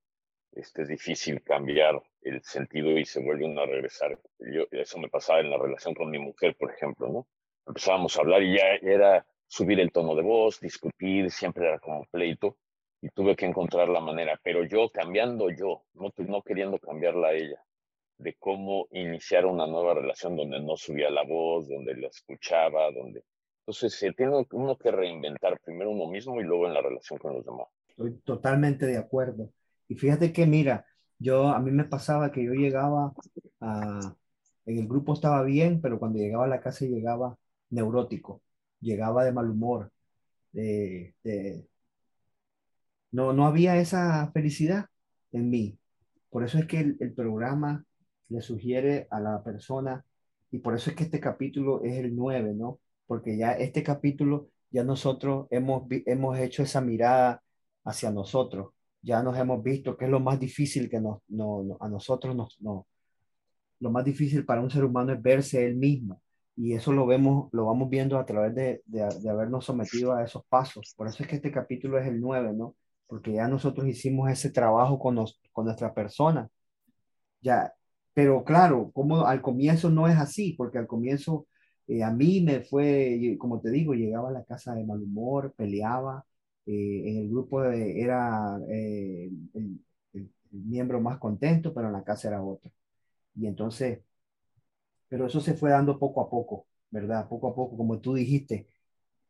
este, 0.52 0.82
es 0.82 0.90
difícil 0.90 1.42
cambiar 1.44 2.04
el 2.24 2.44
sentido 2.44 2.90
y 2.90 3.06
se 3.06 3.24
vuelve 3.24 3.46
uno 3.46 3.62
a 3.62 3.66
regresar. 3.66 4.20
Yo, 4.40 4.66
eso 4.72 5.00
me 5.00 5.08
pasaba 5.08 5.40
en 5.40 5.50
la 5.50 5.58
relación 5.58 5.94
con 5.94 6.10
mi 6.10 6.20
mujer, 6.20 6.58
por 6.58 6.74
ejemplo, 6.74 7.08
¿no? 7.08 7.28
Empezábamos 7.66 8.18
a 8.18 8.20
hablar 8.22 8.44
y 8.44 8.58
ya 8.58 8.66
era 8.82 9.26
subir 9.48 9.80
el 9.80 9.94
tono 9.94 10.14
de 10.14 10.24
voz, 10.24 10.60
discutir, 10.60 11.32
siempre 11.32 11.66
era 11.66 11.80
como 11.80 12.04
pleito 12.12 12.58
y 13.00 13.08
tuve 13.12 13.38
que 13.38 13.46
encontrar 13.46 13.88
la 13.88 14.02
manera, 14.02 14.38
pero 14.44 14.66
yo 14.66 14.90
cambiando 14.90 15.50
yo, 15.52 15.86
no, 15.94 16.12
no 16.18 16.42
queriendo 16.42 16.80
cambiarla 16.80 17.30
a 17.30 17.34
ella 17.34 17.64
de 18.18 18.36
cómo 18.40 18.88
iniciar 18.92 19.46
una 19.46 19.68
nueva 19.68 19.94
relación 19.94 20.36
donde 20.36 20.60
no 20.60 20.76
subía 20.76 21.10
la 21.10 21.24
voz, 21.24 21.68
donde 21.68 21.96
la 21.96 22.08
escuchaba, 22.08 22.92
donde... 22.92 23.24
Entonces 23.62 23.94
se 23.94 24.14
tiene 24.14 24.46
uno 24.52 24.78
que 24.78 24.92
reinventar 24.92 25.60
primero 25.60 25.92
uno 25.92 26.08
mismo 26.08 26.40
y 26.40 26.44
luego 26.44 26.68
en 26.68 26.74
la 26.74 26.82
relación 26.82 27.20
con 27.20 27.34
los 27.34 27.46
demás. 27.46 27.68
Estoy 27.90 28.14
totalmente 28.24 28.86
de 28.86 28.98
acuerdo. 28.98 29.52
Y 29.88 29.96
fíjate 29.96 30.32
que, 30.32 30.46
mira, 30.46 30.86
yo 31.20 31.50
a 31.50 31.60
mí 31.60 31.72
me 31.72 31.84
pasaba 31.84 32.32
que 32.32 32.44
yo 32.44 32.54
llegaba 32.54 33.14
a... 33.62 34.16
En 34.66 34.80
el 34.80 34.88
grupo 34.88 35.14
estaba 35.14 35.44
bien, 35.44 35.80
pero 35.82 36.00
cuando 36.00 36.20
llegaba 36.20 36.46
a 36.46 36.50
la 36.50 36.60
casa 36.60 36.86
llegaba 36.86 37.38
neurótico, 37.70 38.42
llegaba 38.82 39.24
de 39.24 39.32
mal 39.32 39.50
humor, 39.50 39.92
de, 40.52 41.14
No, 43.12 43.32
no 43.32 43.46
había 43.46 43.78
esa 43.78 44.30
felicidad 44.34 44.88
en 45.32 45.50
mí. 45.50 45.78
Por 46.30 46.44
eso 46.44 46.58
es 46.58 46.66
que 46.68 46.80
el 46.80 47.14
programa 47.14 47.86
le 48.30 48.42
sugiere 48.42 49.08
a 49.10 49.20
la 49.20 49.44
persona, 49.44 50.06
y 50.52 50.60
por 50.60 50.76
eso 50.76 50.90
es 50.90 50.96
que 50.96 51.04
este 51.04 51.20
capítulo 51.20 51.84
es 51.84 51.98
el 51.98 52.16
9, 52.16 52.54
¿no? 52.54 52.80
Porque 53.06 53.38
ya 53.38 53.54
este 53.54 53.84
capítulo, 53.84 54.50
ya 54.72 54.84
nosotros 54.84 55.48
hemos, 55.50 55.84
hemos 56.06 56.38
hecho 56.40 56.64
esa 56.64 56.82
mirada 56.82 57.42
hacia 57.84 58.12
nosotros, 58.12 58.74
ya 59.02 59.24
nos 59.24 59.38
hemos 59.38 59.64
visto 59.64 59.98
que 59.98 60.06
es 60.06 60.12
lo 60.12 60.20
más 60.20 60.40
difícil 60.40 60.90
que 60.90 61.00
nos, 61.00 61.20
no, 61.28 61.78
a 61.80 61.88
nosotros 61.90 62.36
nos, 62.36 62.60
no, 62.62 62.88
lo 63.80 63.92
más 63.92 64.04
difícil 64.06 64.46
para 64.46 64.62
un 64.62 64.70
ser 64.72 64.84
humano 64.84 65.14
es 65.14 65.22
verse 65.22 65.66
él 65.66 65.76
mismo. 65.76 66.22
Y 66.56 66.74
eso 66.74 66.92
lo 66.92 67.06
vemos, 67.06 67.50
lo 67.54 67.66
vamos 67.66 67.90
viendo 67.90 68.18
a 68.18 68.26
través 68.26 68.56
de, 68.56 68.82
de, 68.86 69.08
de 69.22 69.30
habernos 69.30 69.66
sometido 69.66 70.14
a 70.14 70.24
esos 70.24 70.44
pasos. 70.48 70.94
Por 70.98 71.08
eso 71.08 71.22
es 71.22 71.30
que 71.30 71.36
este 71.36 71.52
capítulo 71.52 72.00
es 72.00 72.08
el 72.08 72.20
9, 72.20 72.54
¿no? 72.54 72.76
Porque 73.06 73.34
ya 73.34 73.48
nosotros 73.48 73.88
hicimos 73.88 74.30
ese 74.32 74.50
trabajo 74.50 74.98
con, 74.98 75.16
nos, 75.16 75.40
con 75.52 75.66
nuestra 75.66 75.94
persona. 75.94 76.50
Ya, 77.42 77.74
pero 78.18 78.44
claro, 78.44 78.92
como 78.94 79.28
al 79.28 79.42
comienzo 79.44 79.92
no 79.92 80.08
es 80.08 80.18
así, 80.18 80.54
porque 80.54 80.80
al 80.80 80.88
comienzo 80.88 81.48
eh, 81.88 82.04
a 82.04 82.12
mí 82.12 82.42
me 82.42 82.62
fue, 82.62 83.38
como 83.40 83.62
te 83.62 83.70
digo, 83.70 83.94
llegaba 83.94 84.30
a 84.30 84.32
la 84.32 84.44
casa 84.46 84.74
de 84.74 84.84
mal 84.86 85.04
humor, 85.04 85.54
peleaba, 85.56 86.26
eh, 86.66 87.04
en 87.06 87.18
el 87.20 87.30
grupo 87.30 87.64
era 87.66 88.60
eh, 88.70 89.30
el, 89.54 89.80
el, 90.14 90.32
miembro 90.52 91.00
más 91.02 91.20
contento, 91.20 91.74
pero 91.74 91.88
en 91.88 91.94
la 91.94 92.04
casa 92.04 92.30
era 92.30 92.42
otro. 92.44 92.72
Y 93.36 93.48
entonces, 93.48 94.02
pero 95.10 95.28
eso 95.28 95.40
se 95.42 95.54
fue 95.54 95.70
dando 95.72 96.00
poco 96.00 96.22
a 96.22 96.30
poco, 96.30 96.68
¿verdad? 96.90 97.28
Poco 97.30 97.50
a 97.50 97.56
poco, 97.56 97.78
como 97.78 98.00
tú 98.00 98.14
dijiste, 98.16 98.68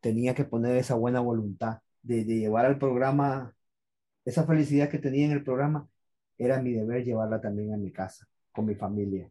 tenía 0.01 0.35
que 0.35 0.45
poner 0.45 0.77
esa 0.77 0.95
buena 0.95 1.21
voluntad 1.21 1.79
de, 2.03 2.25
de 2.25 2.39
llevar 2.39 2.65
al 2.65 2.79
programa, 2.79 3.55
esa 4.25 4.45
felicidad 4.45 4.89
que 4.89 4.99
tenía 4.99 5.25
en 5.27 5.33
el 5.33 5.43
programa, 5.43 5.89
era 6.37 6.61
mi 6.61 6.73
deber 6.73 7.03
llevarla 7.05 7.41
también 7.41 7.73
a 7.73 7.77
mi 7.77 7.91
casa 7.91 8.27
con 8.57 8.65
mi 8.65 8.73
familia. 8.73 9.29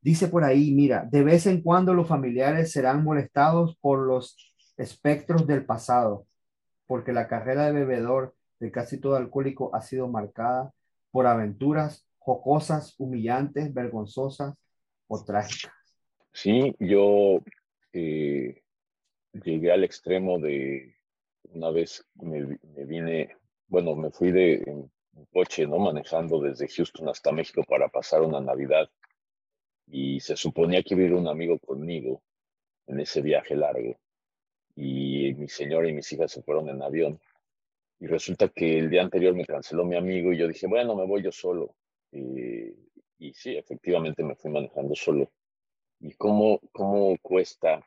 Dice 0.00 0.28
por 0.28 0.42
ahí, 0.42 0.72
mira, 0.72 1.06
de 1.12 1.22
vez 1.22 1.46
en 1.46 1.60
cuando 1.60 1.92
los 1.92 2.08
familiares 2.08 2.72
serán 2.72 3.04
molestados 3.04 3.76
por 3.76 3.98
los 4.06 4.54
espectros 4.78 5.46
del 5.46 5.66
pasado, 5.66 6.26
porque 6.86 7.12
la 7.12 7.28
carrera 7.28 7.66
de 7.66 7.72
bebedor 7.72 8.34
de 8.58 8.70
casi 8.70 8.98
todo 8.98 9.16
alcohólico 9.16 9.74
ha 9.74 9.82
sido 9.82 10.08
marcada 10.08 10.72
por 11.10 11.26
aventuras 11.26 12.08
jocosas, 12.18 12.94
humillantes, 12.98 13.74
vergonzosas 13.74 14.54
o 15.08 15.22
trágicas. 15.22 15.74
Sí, 16.32 16.74
yo 16.78 17.40
eh, 17.92 18.62
llegué 19.44 19.72
al 19.72 19.84
extremo 19.84 20.38
de 20.38 20.94
una 21.50 21.70
vez 21.70 22.02
me, 22.14 22.58
me 22.74 22.84
vine, 22.86 23.36
bueno, 23.68 23.94
me 23.94 24.10
fui 24.10 24.32
de, 24.32 24.88
un 25.16 25.26
coche, 25.26 25.66
¿no? 25.66 25.78
Manejando 25.78 26.40
desde 26.40 26.68
Houston 26.68 27.08
hasta 27.08 27.32
México 27.32 27.64
para 27.64 27.88
pasar 27.88 28.22
una 28.22 28.40
Navidad. 28.40 28.88
Y 29.86 30.20
se 30.20 30.36
suponía 30.36 30.82
que 30.82 30.94
iba 30.94 31.16
a 31.16 31.20
un 31.20 31.28
amigo 31.28 31.58
conmigo 31.58 32.22
en 32.86 33.00
ese 33.00 33.22
viaje 33.22 33.56
largo. 33.56 33.96
Y 34.74 35.32
mi 35.34 35.48
señora 35.48 35.88
y 35.88 35.94
mis 35.94 36.12
hijas 36.12 36.32
se 36.32 36.42
fueron 36.42 36.68
en 36.68 36.82
avión. 36.82 37.20
Y 37.98 38.06
resulta 38.06 38.48
que 38.48 38.78
el 38.78 38.90
día 38.90 39.02
anterior 39.02 39.34
me 39.34 39.46
canceló 39.46 39.84
mi 39.84 39.96
amigo 39.96 40.32
y 40.32 40.38
yo 40.38 40.48
dije, 40.48 40.66
bueno, 40.66 40.94
me 40.94 41.06
voy 41.06 41.22
yo 41.22 41.32
solo. 41.32 41.74
Y, 42.12 42.74
y 43.18 43.32
sí, 43.32 43.56
efectivamente 43.56 44.22
me 44.22 44.36
fui 44.36 44.50
manejando 44.50 44.94
solo. 44.94 45.30
Y 46.00 46.12
cómo, 46.12 46.60
cómo 46.72 47.16
cuesta 47.22 47.82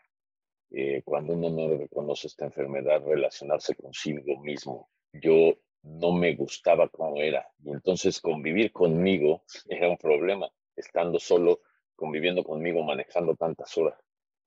eh, 0.71 1.01
cuando 1.03 1.33
uno 1.33 1.49
no 1.49 1.77
reconoce 1.77 2.27
esta 2.27 2.45
enfermedad 2.45 3.03
relacionarse 3.05 3.75
consigo 3.75 4.39
mismo. 4.39 4.89
Yo 5.13 5.53
no 5.83 6.11
me 6.11 6.35
gustaba 6.35 6.87
como 6.89 7.17
era. 7.17 7.47
Y 7.63 7.71
entonces 7.71 8.21
convivir 8.21 8.71
conmigo 8.71 9.43
era 9.67 9.89
un 9.89 9.97
problema, 9.97 10.49
estando 10.75 11.19
solo, 11.19 11.59
conviviendo 11.95 12.43
conmigo, 12.43 12.83
manejando 12.83 13.35
tantas 13.35 13.77
horas. 13.77 13.99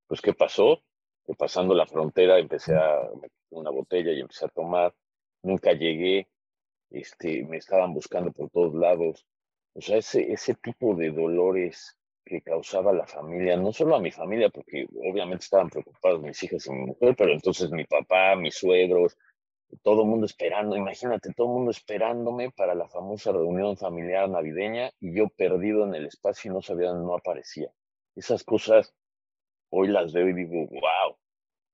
Pues, 0.07 0.21
¿qué 0.21 0.33
pasó? 0.33 0.83
Que 1.27 1.35
pasando 1.35 1.75
la 1.75 1.87
frontera 1.87 2.39
empecé 2.39 2.75
a 2.77 3.09
una 3.51 3.71
botella 3.71 4.12
y 4.12 4.21
empecé 4.21 4.47
a 4.47 4.49
tomar. 4.49 4.95
Nunca 5.43 5.73
llegué, 5.73 6.29
este, 6.91 7.45
me 7.45 7.57
estaban 7.59 7.95
buscando 7.95 8.33
por 8.33 8.51
todos 8.51 8.75
lados. 8.75 9.27
O 9.75 9.81
sea, 9.81 9.97
ese, 9.97 10.33
ese 10.33 10.55
tipo 10.55 10.95
de 10.95 11.11
dolores 11.11 11.97
que 12.25 12.41
causaba 12.43 12.93
la 12.93 13.07
familia, 13.07 13.57
no 13.57 13.73
solo 13.73 13.97
a 13.97 14.01
mi 14.01 14.11
familia, 14.11 14.49
porque 14.51 14.87
obviamente 15.11 15.45
estaban 15.45 15.71
preocupados 15.71 16.23
mis 16.23 16.43
hijas 16.43 16.67
y 16.67 16.71
mi 16.71 16.87
mujer, 16.87 17.15
pero 17.17 17.33
entonces 17.33 17.71
mi 17.71 17.85
papá, 17.85 18.37
mis 18.37 18.55
suegros, 18.55 19.17
todo 19.83 20.02
el 20.02 20.09
mundo 20.09 20.26
esperando, 20.26 20.76
imagínate, 20.76 21.33
todo 21.35 21.47
el 21.49 21.55
mundo 21.55 21.71
esperándome 21.71 22.50
para 22.50 22.75
la 22.75 22.88
famosa 22.88 23.33
reunión 23.33 23.76
familiar 23.76 24.29
navideña 24.29 24.91
y 25.00 25.14
yo 25.14 25.29
perdido 25.29 25.85
en 25.85 25.95
el 25.95 26.07
espacio 26.07 26.50
y 26.50 26.55
no 26.55 26.62
sabía, 26.62 26.93
no 26.93 27.14
aparecía. 27.14 27.71
Esas 28.14 28.45
cosas 28.45 28.95
hoy 29.71 29.88
las 29.88 30.12
veo 30.12 30.29
y 30.29 30.35
digo, 30.35 30.67
wow, 30.69 31.17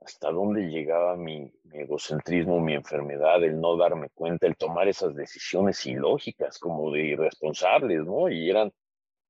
hasta 0.01 0.31
dónde 0.31 0.69
llegaba 0.69 1.17
mi, 1.17 1.53
egocentrismo, 1.73 2.61
mi 2.61 2.75
enfermedad, 2.75 3.43
el 3.43 3.61
no 3.61 3.77
darme 3.77 4.09
cuenta, 4.11 4.47
el 4.47 4.57
tomar 4.57 4.89
esas 4.89 5.15
decisiones 5.15 5.85
ilógicas 5.87 6.59
como 6.59 6.93
de 6.93 7.03
irresponsables, 7.03 8.05
¿no? 8.05 8.29
Y 8.29 8.49
eran 8.49 8.73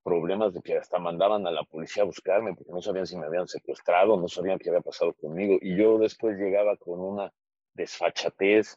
problemas 0.05 0.55
de 0.55 0.63
que 0.63 0.77
hasta 0.77 0.99
mandaban 0.99 1.47
a 1.47 1.51
la 1.51 1.65
policía 1.65 2.03
a 2.03 2.07
buscarme 2.07 2.55
porque 2.55 2.73
no 2.73 2.81
sabían 2.83 3.07
si 3.07 3.17
me 3.17 3.27
habían 3.27 3.49
secuestrado, 3.49 4.17
no 4.17 4.29
sabían 4.29 4.59
qué 4.59 4.69
había 4.69 4.83
pasado 4.83 5.15
conmigo. 5.15 5.57
Y 5.61 5.77
yo 5.77 5.99
después 5.99 6.39
llegaba 6.39 6.77
con 6.77 7.01
una 7.01 7.33
desfachatez, 7.79 8.77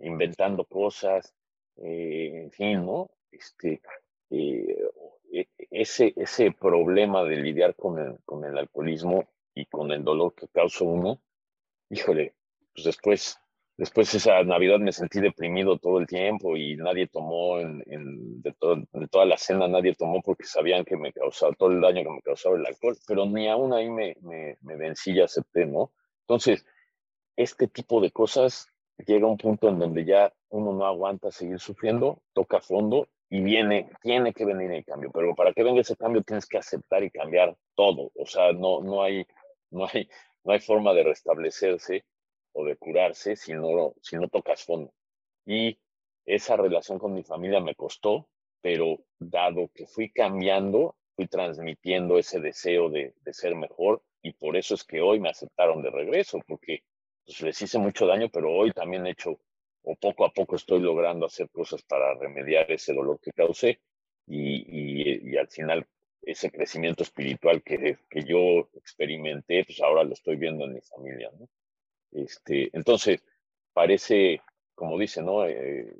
inventando 0.00 0.64
cosas, 0.64 1.32
eh, 1.76 2.42
en 2.44 2.50
fin, 2.50 2.84
¿no? 2.84 3.10
Este, 3.30 3.80
eh, 4.30 4.76
e, 5.32 5.46
ese, 5.70 6.12
ese 6.16 6.50
problema 6.52 7.24
de 7.24 7.36
lidiar 7.36 7.74
con 7.76 7.98
el, 7.98 8.18
con 8.24 8.44
el 8.44 8.58
alcoholismo 8.58 9.28
y 9.54 9.66
con 9.66 9.90
el 9.92 10.04
dolor 10.04 10.34
que 10.34 10.48
causa 10.48 10.84
uno, 10.84 11.20
híjole, 11.90 12.34
pues 12.74 12.84
después, 12.84 13.38
después 13.76 14.12
esa 14.14 14.42
Navidad 14.42 14.78
me 14.78 14.92
sentí 14.92 15.20
deprimido 15.20 15.78
todo 15.78 15.98
el 16.00 16.06
tiempo 16.06 16.56
y 16.56 16.76
nadie 16.76 17.06
tomó 17.06 17.60
en, 17.60 17.82
en 17.86 18.42
de, 18.42 18.54
de, 18.92 19.08
toda 19.08 19.24
la 19.24 19.36
cena, 19.36 19.68
nadie 19.68 19.94
tomó 19.94 20.22
porque 20.22 20.44
sabían 20.44 20.84
que 20.84 20.96
me 20.96 21.12
causaba 21.12 21.52
todo 21.54 21.70
el 21.70 21.80
daño 21.80 22.02
que 22.04 22.10
me 22.10 22.22
causaba 22.22 22.56
el 22.56 22.66
alcohol, 22.66 22.96
pero 23.06 23.26
ni 23.26 23.48
aún 23.48 23.72
ahí 23.72 23.88
me, 23.88 24.16
me, 24.22 24.56
me 24.62 24.76
vencí 24.76 25.12
y 25.12 25.20
acepté, 25.20 25.66
¿no? 25.66 25.92
Entonces, 26.22 26.64
este 27.42 27.68
tipo 27.68 28.02
de 28.02 28.10
cosas 28.10 28.68
llega 29.06 29.26
a 29.26 29.30
un 29.30 29.38
punto 29.38 29.68
en 29.70 29.78
donde 29.78 30.04
ya 30.04 30.30
uno 30.50 30.74
no 30.74 30.84
aguanta 30.84 31.30
seguir 31.30 31.58
sufriendo, 31.58 32.20
toca 32.34 32.60
fondo 32.60 33.08
y 33.30 33.40
viene, 33.40 33.90
tiene 34.02 34.34
que 34.34 34.44
venir 34.44 34.70
el 34.72 34.84
cambio. 34.84 35.10
Pero 35.10 35.34
para 35.34 35.54
que 35.54 35.62
venga 35.62 35.80
ese 35.80 35.96
cambio 35.96 36.22
tienes 36.22 36.44
que 36.44 36.58
aceptar 36.58 37.02
y 37.02 37.10
cambiar 37.10 37.56
todo. 37.74 38.10
O 38.14 38.26
sea, 38.26 38.52
no, 38.52 38.82
no, 38.82 39.02
hay, 39.02 39.26
no, 39.70 39.86
hay, 39.86 40.06
no 40.44 40.52
hay 40.52 40.60
forma 40.60 40.92
de 40.92 41.02
restablecerse 41.02 42.04
o 42.52 42.64
de 42.64 42.76
curarse 42.76 43.36
si 43.36 43.54
no, 43.54 43.94
si 44.02 44.16
no 44.16 44.28
tocas 44.28 44.62
fondo. 44.62 44.92
Y 45.46 45.78
esa 46.26 46.58
relación 46.58 46.98
con 46.98 47.14
mi 47.14 47.22
familia 47.22 47.60
me 47.60 47.74
costó, 47.74 48.28
pero 48.60 48.98
dado 49.18 49.70
que 49.74 49.86
fui 49.86 50.10
cambiando, 50.10 50.96
fui 51.16 51.26
transmitiendo 51.26 52.18
ese 52.18 52.38
deseo 52.38 52.90
de, 52.90 53.14
de 53.22 53.32
ser 53.32 53.54
mejor 53.54 54.02
y 54.20 54.34
por 54.34 54.58
eso 54.58 54.74
es 54.74 54.84
que 54.84 55.00
hoy 55.00 55.20
me 55.20 55.30
aceptaron 55.30 55.82
de 55.82 55.90
regreso, 55.90 56.38
porque 56.46 56.82
pues 57.24 57.40
les 57.42 57.62
hice 57.62 57.78
mucho 57.78 58.06
daño, 58.06 58.28
pero 58.30 58.50
hoy 58.52 58.72
también 58.72 59.06
he 59.06 59.10
hecho, 59.10 59.38
o 59.82 59.96
poco 59.96 60.24
a 60.24 60.32
poco 60.32 60.56
estoy 60.56 60.80
logrando 60.80 61.26
hacer 61.26 61.48
cosas 61.50 61.82
para 61.82 62.14
remediar 62.14 62.70
ese 62.70 62.92
dolor 62.92 63.18
que 63.20 63.32
causé 63.32 63.80
y, 64.26 65.30
y, 65.32 65.36
al 65.36 65.48
final 65.48 65.86
ese 66.22 66.50
crecimiento 66.50 67.02
espiritual 67.02 67.62
que, 67.62 67.98
que, 68.08 68.24
yo 68.24 68.68
experimenté, 68.74 69.64
pues 69.64 69.80
ahora 69.80 70.04
lo 70.04 70.12
estoy 70.12 70.36
viendo 70.36 70.64
en 70.64 70.74
mi 70.74 70.80
familia, 70.82 71.30
¿no? 71.38 71.48
Este, 72.12 72.70
entonces, 72.72 73.22
parece, 73.72 74.40
como 74.74 74.98
dice, 74.98 75.22
¿no? 75.22 75.46
Eh, 75.46 75.94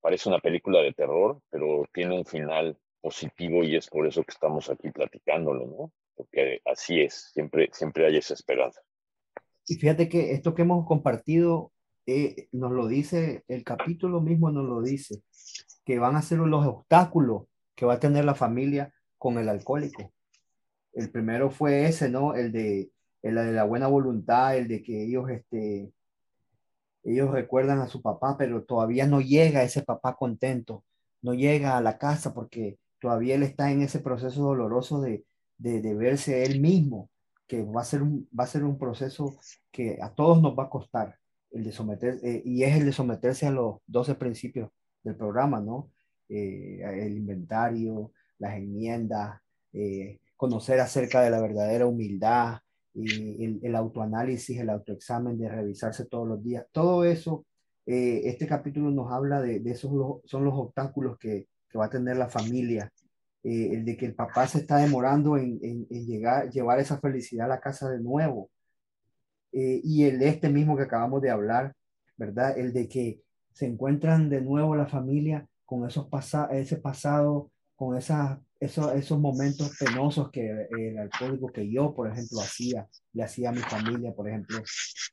parece 0.00 0.28
una 0.28 0.38
película 0.38 0.80
de 0.80 0.92
terror, 0.92 1.40
pero 1.50 1.84
tiene 1.92 2.16
un 2.16 2.24
final 2.24 2.76
positivo 3.00 3.62
y 3.64 3.76
es 3.76 3.88
por 3.88 4.06
eso 4.06 4.22
que 4.22 4.32
estamos 4.32 4.70
aquí 4.70 4.90
platicándolo, 4.90 5.66
¿no? 5.66 5.92
Porque 6.14 6.60
así 6.64 7.00
es, 7.00 7.30
siempre, 7.32 7.68
siempre 7.72 8.06
hay 8.06 8.16
esa 8.16 8.34
esperanza. 8.34 8.80
Y 9.70 9.76
fíjate 9.76 10.08
que 10.08 10.32
esto 10.32 10.52
que 10.52 10.62
hemos 10.62 10.84
compartido 10.84 11.70
eh, 12.04 12.48
nos 12.50 12.72
lo 12.72 12.88
dice, 12.88 13.44
el 13.46 13.62
capítulo 13.62 14.20
mismo 14.20 14.50
nos 14.50 14.64
lo 14.64 14.82
dice, 14.82 15.22
que 15.84 16.00
van 16.00 16.16
a 16.16 16.22
ser 16.22 16.38
los 16.38 16.66
obstáculos 16.66 17.44
que 17.76 17.86
va 17.86 17.94
a 17.94 18.00
tener 18.00 18.24
la 18.24 18.34
familia 18.34 18.92
con 19.16 19.38
el 19.38 19.48
alcohólico. 19.48 20.12
El 20.92 21.12
primero 21.12 21.52
fue 21.52 21.86
ese, 21.86 22.08
¿no? 22.08 22.34
El 22.34 22.50
de, 22.50 22.90
el 23.22 23.36
de 23.36 23.52
la 23.52 23.62
buena 23.62 23.86
voluntad, 23.86 24.56
el 24.56 24.66
de 24.66 24.82
que 24.82 25.04
ellos, 25.04 25.30
este, 25.30 25.92
ellos 27.04 27.30
recuerdan 27.30 27.78
a 27.78 27.86
su 27.86 28.02
papá, 28.02 28.36
pero 28.36 28.64
todavía 28.64 29.06
no 29.06 29.20
llega 29.20 29.62
ese 29.62 29.82
papá 29.82 30.16
contento, 30.16 30.82
no 31.22 31.32
llega 31.32 31.78
a 31.78 31.80
la 31.80 31.96
casa 31.96 32.34
porque 32.34 32.80
todavía 33.00 33.36
él 33.36 33.44
está 33.44 33.70
en 33.70 33.82
ese 33.82 34.00
proceso 34.00 34.42
doloroso 34.42 35.00
de, 35.00 35.24
de, 35.58 35.80
de 35.80 35.94
verse 35.94 36.42
él 36.42 36.60
mismo 36.60 37.08
que 37.50 37.64
va 37.64 37.80
a 37.80 37.84
ser 37.84 38.00
un, 38.00 38.28
va 38.38 38.44
a 38.44 38.46
ser 38.46 38.62
un 38.62 38.78
proceso 38.78 39.36
que 39.72 39.98
a 40.00 40.14
todos 40.14 40.40
nos 40.40 40.56
va 40.56 40.64
a 40.64 40.70
costar 40.70 41.16
el 41.50 41.72
someter, 41.72 42.20
eh, 42.22 42.42
y 42.44 42.62
es 42.62 42.76
el 42.76 42.86
de 42.86 42.92
someterse 42.92 43.44
a 43.44 43.50
los 43.50 43.78
12 43.88 44.14
principios 44.14 44.70
del 45.02 45.16
programa, 45.16 45.58
¿no? 45.58 45.90
Eh, 46.28 46.80
el 46.80 47.16
inventario, 47.16 48.12
las 48.38 48.56
enmiendas, 48.56 49.40
eh, 49.72 50.20
conocer 50.36 50.78
acerca 50.78 51.22
de 51.22 51.30
la 51.30 51.40
verdadera 51.40 51.86
humildad, 51.86 52.60
y 52.94 53.44
el, 53.44 53.58
el, 53.64 53.74
autoanálisis, 53.74 54.56
el 54.56 54.70
autoexamen 54.70 55.36
de 55.36 55.48
revisarse 55.48 56.06
todos 56.06 56.28
los 56.28 56.44
días. 56.44 56.66
Todo 56.70 57.04
eso, 57.04 57.46
este 57.84 58.46
capítulo 58.46 58.92
nos 58.92 59.10
habla 59.10 59.40
de, 59.42 59.58
de 59.58 59.72
esos 59.72 59.90
son 60.24 60.44
los 60.44 60.54
obstáculos 60.54 61.18
que, 61.18 61.48
que, 61.68 61.78
va 61.78 61.86
a 61.86 61.90
tener 61.90 62.16
la 62.16 62.28
familia 62.28 62.92
eh, 63.42 63.70
el 63.72 63.84
de 63.84 63.96
que 63.96 64.06
el 64.06 64.14
papá 64.14 64.46
se 64.46 64.58
está 64.58 64.76
demorando 64.76 65.36
en, 65.36 65.58
en, 65.62 66.06
llegar, 66.06 66.50
llevar 66.50 66.78
esa 66.78 66.98
felicidad 66.98 67.46
a 67.46 67.56
la 67.56 67.60
casa 67.60 67.88
de 67.88 68.00
nuevo. 68.00 68.50
Eh, 69.52 69.80
y 69.82 70.04
el 70.04 70.22
este 70.22 70.48
mismo 70.48 70.76
que 70.76 70.84
acabamos 70.84 71.22
de 71.22 71.30
hablar, 71.30 71.74
¿verdad? 72.16 72.58
El 72.58 72.72
de 72.72 72.88
que 72.88 73.22
se 73.52 73.66
encuentran 73.66 74.28
de 74.28 74.40
nuevo 74.42 74.76
la 74.76 74.86
familia 74.86 75.46
con 75.64 75.86
esos 75.86 76.08
pasa 76.08 76.48
ese 76.52 76.76
pasado, 76.76 77.50
con 77.76 77.96
esas, 77.96 78.38
esos, 78.58 78.94
esos 78.94 79.18
momentos 79.18 79.74
penosos 79.78 80.30
que 80.30 80.68
el 80.78 80.98
alcohólico 80.98 81.46
que 81.46 81.70
yo, 81.70 81.94
por 81.94 82.10
ejemplo, 82.10 82.40
hacía, 82.40 82.86
le 83.14 83.22
hacía 83.22 83.48
a 83.48 83.52
mi 83.52 83.60
familia, 83.60 84.12
por 84.12 84.28
ejemplo, 84.28 84.58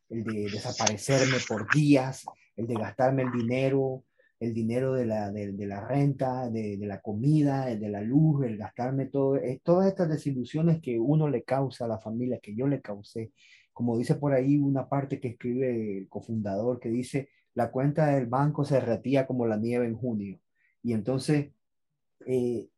el 0.09 0.23
de 0.25 0.49
desaparecerme 0.51 1.37
por 1.47 1.73
días, 1.73 2.25
el 2.57 2.67
de 2.67 2.73
gastarme 2.73 3.23
el 3.23 3.31
dinero, 3.31 4.03
el 4.39 4.53
dinero 4.53 4.93
de 4.93 5.05
la, 5.05 5.31
de, 5.31 5.65
la 5.65 5.87
renta, 5.87 6.49
de, 6.49 6.77
la 6.81 7.01
comida, 7.01 7.65
de 7.65 7.89
la 7.89 8.01
luz, 8.01 8.45
el 8.45 8.57
gastarme 8.57 9.05
todo, 9.07 9.37
eh, 9.37 9.59
todas 9.63 9.87
estas 9.87 10.09
desilusiones 10.09 10.79
que 10.81 10.99
uno 10.99 11.27
le 11.27 11.43
causa 11.43 11.85
a 11.85 11.87
la 11.87 11.99
familia, 11.99 12.39
que 12.41 12.55
yo 12.55 12.67
le 12.67 12.81
causé. 12.81 13.31
Como 13.73 13.97
dice 13.97 14.15
por 14.15 14.33
ahí 14.33 14.57
una 14.57 14.87
parte 14.89 15.19
que 15.19 15.29
escribe 15.29 15.97
el 15.99 16.09
cofundador, 16.09 16.79
que 16.79 16.89
dice, 16.89 17.29
la 17.55 17.71
cuenta 17.71 18.07
del 18.07 18.27
banco 18.27 18.63
se 18.63 18.75
derretía 18.75 19.25
como 19.25 19.47
la 19.47 19.57
nieve 19.57 19.87
en 19.87 19.95
junio. 19.95 20.39
Y 20.83 20.93
entonces, 20.93 21.49
eh, 22.27 22.69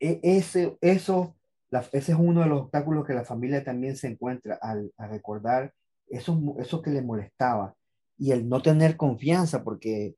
e, 0.00 0.20
ese, 0.22 0.78
eso, 0.80 1.36
ese 1.92 2.12
es 2.12 2.18
uno 2.18 2.40
de 2.40 2.46
los 2.48 2.62
obstáculos 2.62 3.06
que 3.06 3.14
la 3.14 3.24
familia 3.24 3.62
también 3.62 3.96
se 3.96 4.08
encuentra 4.08 4.58
al, 4.62 4.90
recordar 4.98 5.74
eso, 6.08 6.56
eso 6.58 6.80
que 6.80 6.90
le 6.90 7.02
molestaba 7.02 7.74
y 8.16 8.32
el 8.32 8.48
no 8.48 8.62
tener 8.62 8.96
confianza, 8.96 9.62
porque 9.64 10.16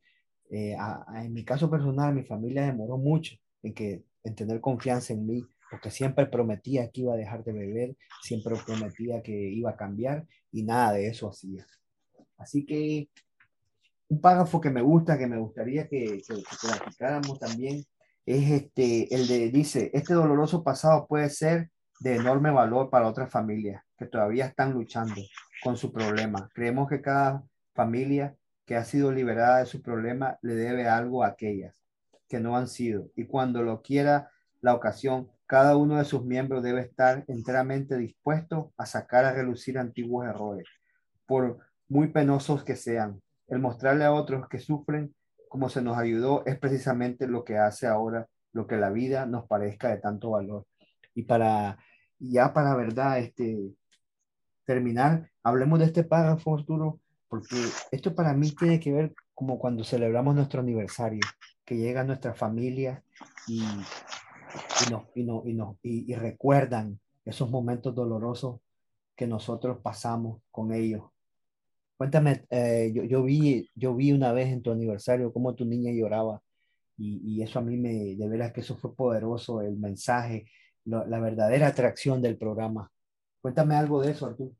eh, 0.50 0.76
en 1.16 1.32
mi 1.32 1.44
caso 1.44 1.70
personal, 1.70 2.14
mi 2.14 2.22
familia 2.22 2.66
demoró 2.66 2.96
mucho 2.96 3.36
en, 3.62 3.74
que, 3.74 4.04
en 4.22 4.34
tener 4.34 4.60
confianza 4.60 5.12
en 5.12 5.26
mí, 5.26 5.44
porque 5.70 5.90
siempre 5.90 6.26
prometía 6.26 6.90
que 6.90 7.00
iba 7.02 7.14
a 7.14 7.16
dejar 7.16 7.42
de 7.44 7.52
beber, 7.52 7.96
siempre 8.22 8.54
prometía 8.64 9.22
que 9.22 9.32
iba 9.32 9.70
a 9.70 9.76
cambiar 9.76 10.26
y 10.52 10.62
nada 10.62 10.92
de 10.92 11.08
eso 11.08 11.28
hacía. 11.28 11.66
Así 12.36 12.64
que 12.64 13.08
un 14.08 14.20
párrafo 14.20 14.60
que 14.60 14.70
me 14.70 14.82
gusta, 14.82 15.18
que 15.18 15.26
me 15.26 15.38
gustaría 15.38 15.88
que, 15.88 16.22
que, 16.26 16.34
que 16.98 17.38
también, 17.40 17.84
es 18.26 18.50
este, 18.50 19.14
el 19.14 19.26
de, 19.26 19.50
dice, 19.50 19.90
este 19.92 20.14
doloroso 20.14 20.62
pasado 20.62 21.06
puede 21.06 21.28
ser 21.28 21.70
de 22.00 22.16
enorme 22.16 22.50
valor 22.50 22.90
para 22.90 23.08
otras 23.08 23.30
familias 23.30 23.82
que 23.98 24.06
todavía 24.06 24.46
están 24.46 24.72
luchando 24.72 25.20
con 25.62 25.76
su 25.76 25.92
problema. 25.92 26.48
Creemos 26.54 26.88
que 26.88 27.00
cada 27.00 27.44
familia 27.74 28.34
que 28.64 28.76
ha 28.76 28.84
sido 28.84 29.12
liberada 29.12 29.58
de 29.58 29.66
su 29.66 29.82
problema 29.82 30.38
le 30.42 30.54
debe 30.54 30.88
algo 30.88 31.22
a 31.22 31.28
aquellas 31.28 31.74
que 32.28 32.40
no 32.40 32.56
han 32.56 32.68
sido. 32.68 33.10
Y 33.16 33.26
cuando 33.26 33.62
lo 33.62 33.82
quiera 33.82 34.30
la 34.60 34.74
ocasión, 34.74 35.30
cada 35.46 35.76
uno 35.76 35.98
de 35.98 36.04
sus 36.04 36.24
miembros 36.24 36.62
debe 36.62 36.80
estar 36.80 37.24
enteramente 37.28 37.96
dispuesto 37.98 38.72
a 38.76 38.86
sacar 38.86 39.24
a 39.24 39.32
relucir 39.32 39.78
antiguos 39.78 40.26
errores, 40.26 40.66
por 41.26 41.58
muy 41.88 42.08
penosos 42.08 42.64
que 42.64 42.76
sean. 42.76 43.20
El 43.46 43.58
mostrarle 43.58 44.04
a 44.04 44.12
otros 44.12 44.48
que 44.48 44.58
sufren 44.58 45.14
como 45.48 45.68
se 45.68 45.82
nos 45.82 45.98
ayudó 45.98 46.44
es 46.46 46.58
precisamente 46.58 47.28
lo 47.28 47.44
que 47.44 47.58
hace 47.58 47.86
ahora 47.86 48.26
lo 48.52 48.66
que 48.66 48.76
la 48.76 48.90
vida 48.90 49.26
nos 49.26 49.46
parezca 49.46 49.88
de 49.88 49.98
tanto 49.98 50.30
valor. 50.30 50.66
Y 51.14 51.24
para, 51.24 51.78
ya 52.18 52.52
para 52.54 52.74
verdad, 52.74 53.18
este, 53.18 53.74
terminar, 54.64 55.30
hablemos 55.42 55.78
de 55.78 55.86
este 55.86 56.04
párrafo, 56.04 56.56
Arturo, 56.56 57.00
porque 57.28 57.56
esto 57.90 58.14
para 58.14 58.34
mí 58.34 58.50
tiene 58.52 58.80
que 58.80 58.92
ver 58.92 59.14
como 59.34 59.58
cuando 59.58 59.84
celebramos 59.84 60.34
nuestro 60.34 60.60
aniversario, 60.60 61.20
que 61.64 61.76
llega 61.76 62.04
nuestra 62.04 62.34
familia 62.34 63.02
y, 63.48 63.62
y, 65.14 65.24
no, 65.24 65.78
y, 65.82 66.12
y, 66.12 66.14
recuerdan 66.14 67.00
esos 67.24 67.50
momentos 67.50 67.94
dolorosos 67.94 68.60
que 69.16 69.26
nosotros 69.26 69.78
pasamos 69.82 70.42
con 70.50 70.72
ellos. 70.72 71.04
Cuéntame, 71.96 72.44
eh, 72.50 72.92
yo, 72.94 73.04
yo, 73.04 73.22
vi, 73.22 73.70
yo 73.74 73.94
vi 73.94 74.12
una 74.12 74.32
vez 74.32 74.48
en 74.48 74.62
tu 74.62 74.72
aniversario 74.72 75.32
cómo 75.32 75.54
tu 75.54 75.64
niña 75.64 75.92
lloraba 75.92 76.42
y, 76.96 77.20
y, 77.24 77.42
eso 77.42 77.58
a 77.58 77.62
mí 77.62 77.76
me, 77.76 78.14
de 78.16 78.28
veras 78.28 78.52
que 78.52 78.60
eso 78.60 78.76
fue 78.76 78.94
poderoso, 78.94 79.62
el 79.62 79.76
mensaje, 79.76 80.46
la 80.84 81.18
verdadera 81.18 81.68
atracción 81.68 82.20
del 82.20 82.36
programa. 82.36 82.90
Cuéntame 83.40 83.74
algo 83.74 84.02
de 84.02 84.12
eso, 84.12 84.26
Arturo. 84.26 84.52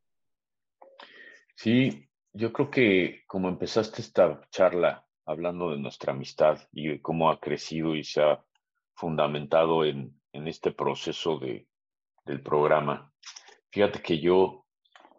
Sí, 1.57 2.09
yo 2.35 2.53
creo 2.53 2.71
que 2.71 3.23
como 3.27 3.49
empezaste 3.49 4.03
esta 4.03 4.47
charla 4.51 5.07
hablando 5.25 5.71
de 5.71 5.79
nuestra 5.79 6.13
amistad 6.13 6.59
y 6.73 6.89
de 6.89 7.01
cómo 7.01 7.31
ha 7.31 7.41
crecido 7.41 7.95
y 7.95 8.05
se 8.05 8.23
ha 8.23 8.45
fundamentado 8.95 9.85
en, 9.85 10.21
en 10.33 10.49
este 10.49 10.73
proceso 10.73 11.39
de, 11.39 11.67
del 12.25 12.43
programa, 12.43 13.13
fíjate 13.71 14.03
que 14.03 14.19
yo, 14.19 14.67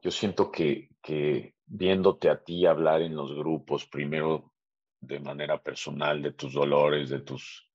yo 0.01 0.11
siento 0.11 0.51
que, 0.51 0.89
que 1.01 1.55
viéndote 1.65 2.29
a 2.29 2.43
ti 2.43 2.65
hablar 2.65 3.01
en 3.01 3.15
los 3.15 3.33
grupos, 3.33 3.87
primero 3.87 4.53
de 4.99 5.19
manera 5.19 5.61
personal, 5.61 6.21
de 6.21 6.33
tus 6.33 6.53
dolores, 6.53 7.09
de, 7.09 7.21
tus, 7.21 7.69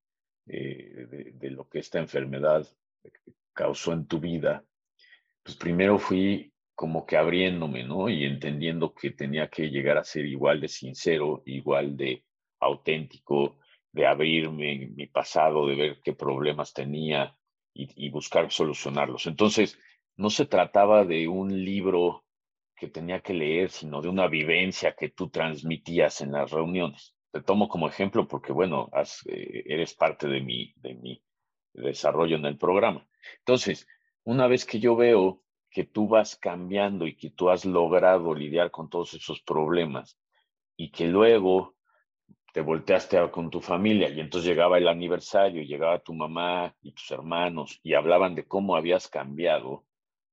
eh, 0.46 1.06
de, 1.08 1.32
de, 1.34 1.50
lo 1.50 1.66
que 1.68 1.78
esta 1.78 1.98
enfermedad 1.98 2.66
causó 3.54 3.92
en 3.92 4.06
tu 4.06 4.20
vida, 4.20 4.64
pues 5.42 5.56
primero 5.56 5.98
fui 5.98 6.49
como 6.80 7.04
que 7.04 7.18
abriéndome, 7.18 7.84
¿no? 7.84 8.08
Y 8.08 8.24
entendiendo 8.24 8.94
que 8.94 9.10
tenía 9.10 9.50
que 9.50 9.68
llegar 9.68 9.98
a 9.98 10.02
ser 10.02 10.24
igual 10.24 10.62
de 10.62 10.68
sincero, 10.68 11.42
igual 11.44 11.94
de 11.94 12.24
auténtico, 12.58 13.58
de 13.92 14.06
abrirme 14.06 14.88
mi 14.96 15.06
pasado, 15.06 15.66
de 15.66 15.74
ver 15.74 16.00
qué 16.02 16.14
problemas 16.14 16.72
tenía 16.72 17.36
y, 17.74 18.08
buscar 18.08 18.50
solucionarlos. 18.50 19.26
Entonces, 19.26 19.78
no 20.16 20.30
se 20.30 20.46
trataba 20.46 21.04
de 21.04 21.28
un 21.28 21.66
libro 21.66 22.24
que 22.74 22.88
tenía 22.88 23.20
que 23.20 23.34
leer, 23.34 23.68
sino 23.68 24.00
de 24.00 24.08
una 24.08 24.26
vivencia 24.26 24.94
que 24.98 25.10
tú 25.10 25.28
transmitías 25.28 26.22
en 26.22 26.32
las 26.32 26.50
reuniones. 26.50 27.14
Te 27.30 27.42
tomo 27.42 27.68
como 27.68 27.88
ejemplo 27.88 28.26
porque, 28.26 28.54
bueno, 28.54 28.88
eh, 29.26 29.64
eres 29.66 29.92
parte 29.92 30.28
de 30.28 30.40
mi, 30.40 30.72
de 30.76 30.94
mi 30.94 31.22
desarrollo 31.74 32.36
en 32.36 32.46
el 32.46 32.56
programa. 32.56 33.06
Entonces, 33.40 33.86
una 34.24 34.46
vez 34.46 34.64
que 34.64 34.80
yo 34.80 34.96
veo 34.96 35.42
que 35.70 35.84
tú 35.84 36.08
vas 36.08 36.36
cambiando 36.36 37.06
y 37.06 37.16
que 37.16 37.30
tú 37.30 37.48
has 37.48 37.64
logrado 37.64 38.34
lidiar 38.34 38.70
con 38.70 38.90
todos 38.90 39.14
esos 39.14 39.40
problemas 39.40 40.18
y 40.76 40.90
que 40.90 41.06
luego 41.06 41.76
te 42.52 42.60
volteaste 42.60 43.30
con 43.30 43.50
tu 43.50 43.60
familia 43.60 44.08
y 44.08 44.18
entonces 44.18 44.48
llegaba 44.48 44.78
el 44.78 44.88
aniversario, 44.88 45.62
llegaba 45.62 46.00
tu 46.00 46.12
mamá 46.12 46.74
y 46.82 46.92
tus 46.92 47.10
hermanos 47.12 47.78
y 47.82 47.94
hablaban 47.94 48.34
de 48.34 48.46
cómo 48.46 48.74
habías 48.74 49.08
cambiado, 49.08 49.84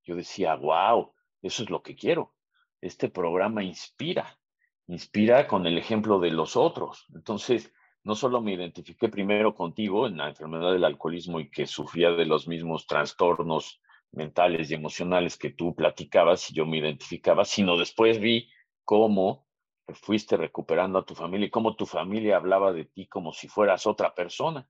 yo 0.03 0.15
decía, 0.15 0.55
wow, 0.55 1.13
eso 1.41 1.63
es 1.63 1.69
lo 1.69 1.83
que 1.83 1.95
quiero. 1.95 2.33
Este 2.81 3.09
programa 3.09 3.63
inspira, 3.63 4.39
inspira 4.87 5.47
con 5.47 5.67
el 5.67 5.77
ejemplo 5.77 6.19
de 6.19 6.31
los 6.31 6.55
otros. 6.55 7.05
Entonces, 7.13 7.71
no 8.03 8.15
solo 8.15 8.41
me 8.41 8.53
identifiqué 8.53 9.09
primero 9.09 9.53
contigo 9.53 10.07
en 10.07 10.17
la 10.17 10.29
enfermedad 10.29 10.71
del 10.71 10.85
alcoholismo 10.85 11.39
y 11.39 11.49
que 11.49 11.67
sufría 11.67 12.11
de 12.11 12.25
los 12.25 12.47
mismos 12.47 12.87
trastornos 12.87 13.81
mentales 14.11 14.71
y 14.71 14.73
emocionales 14.73 15.37
que 15.37 15.51
tú 15.51 15.75
platicabas 15.75 16.49
y 16.49 16.55
yo 16.55 16.65
me 16.65 16.77
identificaba, 16.77 17.45
sino 17.45 17.77
después 17.77 18.19
vi 18.19 18.49
cómo 18.83 19.47
fuiste 19.93 20.37
recuperando 20.37 20.99
a 20.99 21.05
tu 21.05 21.15
familia 21.15 21.47
y 21.47 21.51
cómo 21.51 21.75
tu 21.75 21.85
familia 21.85 22.37
hablaba 22.37 22.73
de 22.73 22.85
ti 22.85 23.07
como 23.07 23.31
si 23.31 23.47
fueras 23.47 23.87
otra 23.87 24.13
persona. 24.13 24.67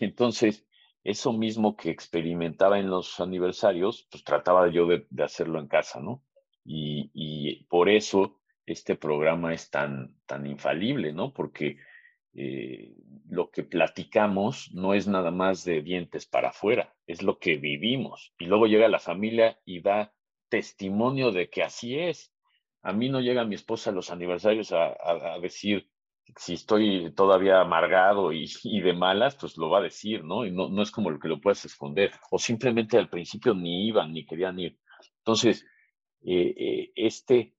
Entonces, 0.00 0.66
eso 1.04 1.32
mismo 1.32 1.76
que 1.76 1.90
experimentaba 1.90 2.78
en 2.78 2.90
los 2.90 3.20
aniversarios, 3.20 4.08
pues 4.10 4.24
trataba 4.24 4.68
yo 4.68 4.86
de, 4.86 5.06
hacerlo 5.22 5.60
en 5.60 5.68
casa, 5.68 6.00
¿no? 6.00 6.24
Y, 6.64 7.10
y, 7.14 7.64
por 7.64 7.88
eso 7.88 8.40
este 8.66 8.96
programa 8.96 9.54
es 9.54 9.70
tan, 9.70 10.16
tan 10.26 10.46
infalible, 10.46 11.12
¿no? 11.12 11.32
Porque 11.32 11.78
eh, 12.34 12.92
lo 13.28 13.50
que 13.50 13.62
platicamos 13.62 14.70
no 14.72 14.94
es 14.94 15.08
nada 15.08 15.30
más 15.30 15.64
de 15.64 15.82
dientes 15.82 16.26
para 16.26 16.50
afuera, 16.50 16.94
es 17.06 17.22
lo 17.22 17.38
que 17.38 17.56
vivimos. 17.56 18.32
Y 18.38 18.46
luego 18.46 18.66
llega 18.66 18.88
la 18.88 18.98
familia 18.98 19.58
y 19.64 19.80
da 19.80 20.12
testimonio 20.48 21.32
de 21.32 21.50
que 21.50 21.62
así 21.62 21.98
es. 21.98 22.32
A 22.82 22.92
mí 22.92 23.08
no 23.08 23.20
llega 23.20 23.44
mi 23.44 23.56
esposa 23.56 23.90
los 23.90 24.10
aniversarios 24.10 24.72
a, 24.72 25.38
decir 25.40 25.90
si 26.36 26.54
estoy 26.54 27.12
todavía 27.14 27.60
amargado 27.60 28.32
y, 28.32 28.48
de 28.80 28.92
malas, 28.92 29.36
pues 29.36 29.56
lo 29.56 29.70
va 29.70 29.78
a 29.78 29.82
decir, 29.82 30.24
¿no? 30.24 30.44
Y 30.44 30.52
no, 30.52 30.82
es 30.82 30.90
como 30.90 31.10
lo 31.10 31.18
que 31.18 31.28
lo 31.28 31.40
puedes 31.40 31.64
esconder. 31.64 32.12
O 32.30 32.38
simplemente 32.38 32.98
al 32.98 33.08
principio 33.08 33.54
ni 33.54 33.88
iban 33.88 34.12
ni 34.12 34.24
querían 34.24 34.58
ir. 34.58 34.78
Entonces, 35.18 35.66
eh, 36.24 36.54
eh, 36.56 36.92
este 36.94 37.55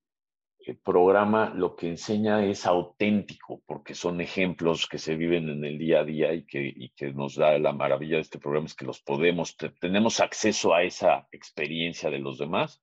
programa 0.75 1.51
lo 1.55 1.75
que 1.75 1.87
enseña 1.87 2.45
es 2.45 2.65
auténtico, 2.65 3.61
porque 3.65 3.95
son 3.95 4.21
ejemplos 4.21 4.87
que 4.87 4.97
se 4.97 5.15
viven 5.15 5.49
en 5.49 5.63
el 5.63 5.77
día 5.77 6.01
a 6.01 6.03
día 6.03 6.33
y 6.33 6.45
que, 6.45 7.13
nos 7.13 7.35
da 7.35 7.57
la 7.57 7.73
maravilla 7.73 8.15
de 8.15 8.21
este 8.21 8.39
programa 8.39 8.67
es 8.67 8.75
que 8.75 8.85
los 8.85 9.01
podemos, 9.01 9.55
tenemos 9.79 10.19
acceso 10.19 10.73
a 10.73 10.83
esa 10.83 11.27
experiencia 11.31 12.09
de 12.09 12.19
los 12.19 12.37
demás 12.37 12.81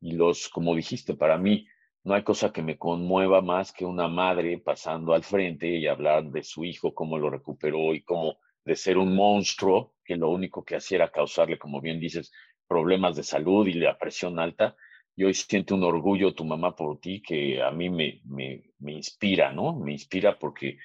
y 0.00 0.12
los, 0.12 0.48
como 0.48 0.74
dijiste, 0.74 1.14
para 1.14 1.38
mí 1.38 1.66
no 2.04 2.14
hay 2.14 2.22
cosa 2.22 2.52
que 2.52 2.62
me 2.62 2.76
conmueva 2.76 3.40
más 3.40 3.72
que 3.72 3.86
una 3.86 4.08
madre 4.08 4.58
pasando 4.58 5.14
al 5.14 5.24
frente 5.24 5.68
y 5.68 5.86
hablar 5.86 6.30
de 6.30 6.42
su 6.42 6.64
hijo, 6.64 6.94
cómo 6.94 7.16
lo 7.18 7.30
recuperó 7.30 7.94
y 7.94 8.02
cómo 8.02 8.36
de 8.64 8.76
ser 8.76 8.98
un 8.98 9.14
monstruo 9.14 9.94
que 10.04 10.16
lo 10.16 10.30
único 10.30 10.64
que 10.64 10.76
hacía 10.76 10.96
era 10.96 11.10
causarle, 11.10 11.58
como 11.58 11.80
bien 11.80 12.00
dices, 12.00 12.30
problemas 12.66 13.16
de 13.16 13.22
salud 13.22 13.66
y 13.66 13.74
la 13.74 13.96
presión 13.98 14.38
alta. 14.38 14.76
Y 15.16 15.24
hoy 15.24 15.34
un 15.70 15.84
orgullo 15.84 16.34
tu 16.34 16.44
mamá 16.44 16.74
por 16.74 16.98
ti 17.00 17.22
que 17.22 17.62
a 17.62 17.70
mí 17.70 17.88
me, 17.88 18.20
me, 18.24 18.64
me 18.80 18.92
inspira, 18.92 19.52
¿no? 19.52 19.74
Me 19.78 19.92
inspira 19.92 20.38
porque 20.38 20.78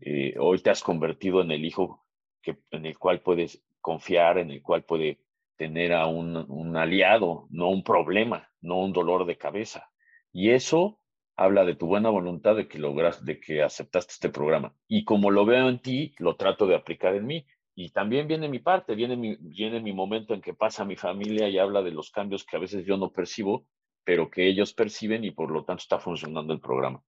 eh, 0.00 0.34
hoy 0.38 0.58
te 0.60 0.70
has 0.70 0.82
convertido 0.82 1.40
en 1.40 1.50
el 1.50 1.64
hijo 1.64 2.04
que, 2.42 2.58
en 2.70 2.86
el 2.86 2.98
cual 2.98 3.20
puedes 3.20 3.62
confiar, 3.80 4.38
en 4.38 4.50
el 4.50 4.62
cual 4.62 4.84
puede 4.84 5.20
tener 5.56 5.92
a 5.92 6.06
un, 6.06 6.36
un 6.36 6.76
aliado, 6.76 7.46
no 7.50 7.68
un 7.68 7.82
problema, 7.82 8.48
no 8.60 8.78
un 8.80 8.92
dolor 8.92 9.26
de 9.26 9.36
cabeza. 9.36 9.90
Y 10.32 10.50
eso 10.50 11.00
habla 11.36 11.64
de 11.64 11.74
tu 11.74 11.86
buena 11.86 12.10
voluntad 12.10 12.56
de 12.56 12.68
que 12.68 12.78
logras, 12.78 13.24
de 13.24 13.40
que 13.40 13.62
aceptaste 13.62 14.12
este 14.12 14.28
programa. 14.28 14.74
Y 14.88 15.04
como 15.04 15.30
lo 15.30 15.46
veo 15.46 15.68
en 15.68 15.80
ti, 15.80 16.14
lo 16.18 16.36
trato 16.36 16.66
de 16.66 16.74
aplicar 16.74 17.14
en 17.14 17.26
mí. 17.26 17.46
Y 17.74 17.90
también 17.90 18.26
viene 18.28 18.48
mi 18.48 18.58
parte, 18.58 18.94
viene 18.94 19.16
mi, 19.16 19.36
viene 19.36 19.80
mi 19.80 19.92
momento 19.92 20.34
en 20.34 20.40
que 20.40 20.54
pasa 20.54 20.84
mi 20.84 20.96
familia 20.96 21.48
y 21.48 21.58
habla 21.58 21.82
de 21.82 21.92
los 21.92 22.10
cambios 22.10 22.44
que 22.44 22.56
a 22.56 22.60
veces 22.60 22.84
yo 22.84 22.96
no 22.96 23.12
percibo, 23.12 23.66
pero 24.04 24.30
que 24.30 24.48
ellos 24.48 24.72
perciben 24.72 25.24
y 25.24 25.30
por 25.30 25.50
lo 25.50 25.64
tanto 25.64 25.82
está 25.82 25.98
funcionando 25.98 26.52
el 26.52 26.60
programa. 26.60 27.02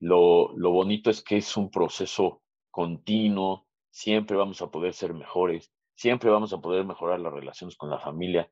Lo, 0.00 0.52
lo 0.56 0.70
bonito 0.70 1.10
es 1.10 1.22
que 1.22 1.38
es 1.38 1.56
un 1.56 1.70
proceso 1.70 2.42
continuo, 2.70 3.66
siempre 3.90 4.36
vamos 4.36 4.60
a 4.60 4.70
poder 4.70 4.92
ser 4.92 5.14
mejores, 5.14 5.72
siempre 5.94 6.30
vamos 6.30 6.52
a 6.52 6.58
poder 6.58 6.84
mejorar 6.84 7.20
las 7.20 7.32
relaciones 7.32 7.76
con 7.76 7.90
la 7.90 7.98
familia. 7.98 8.50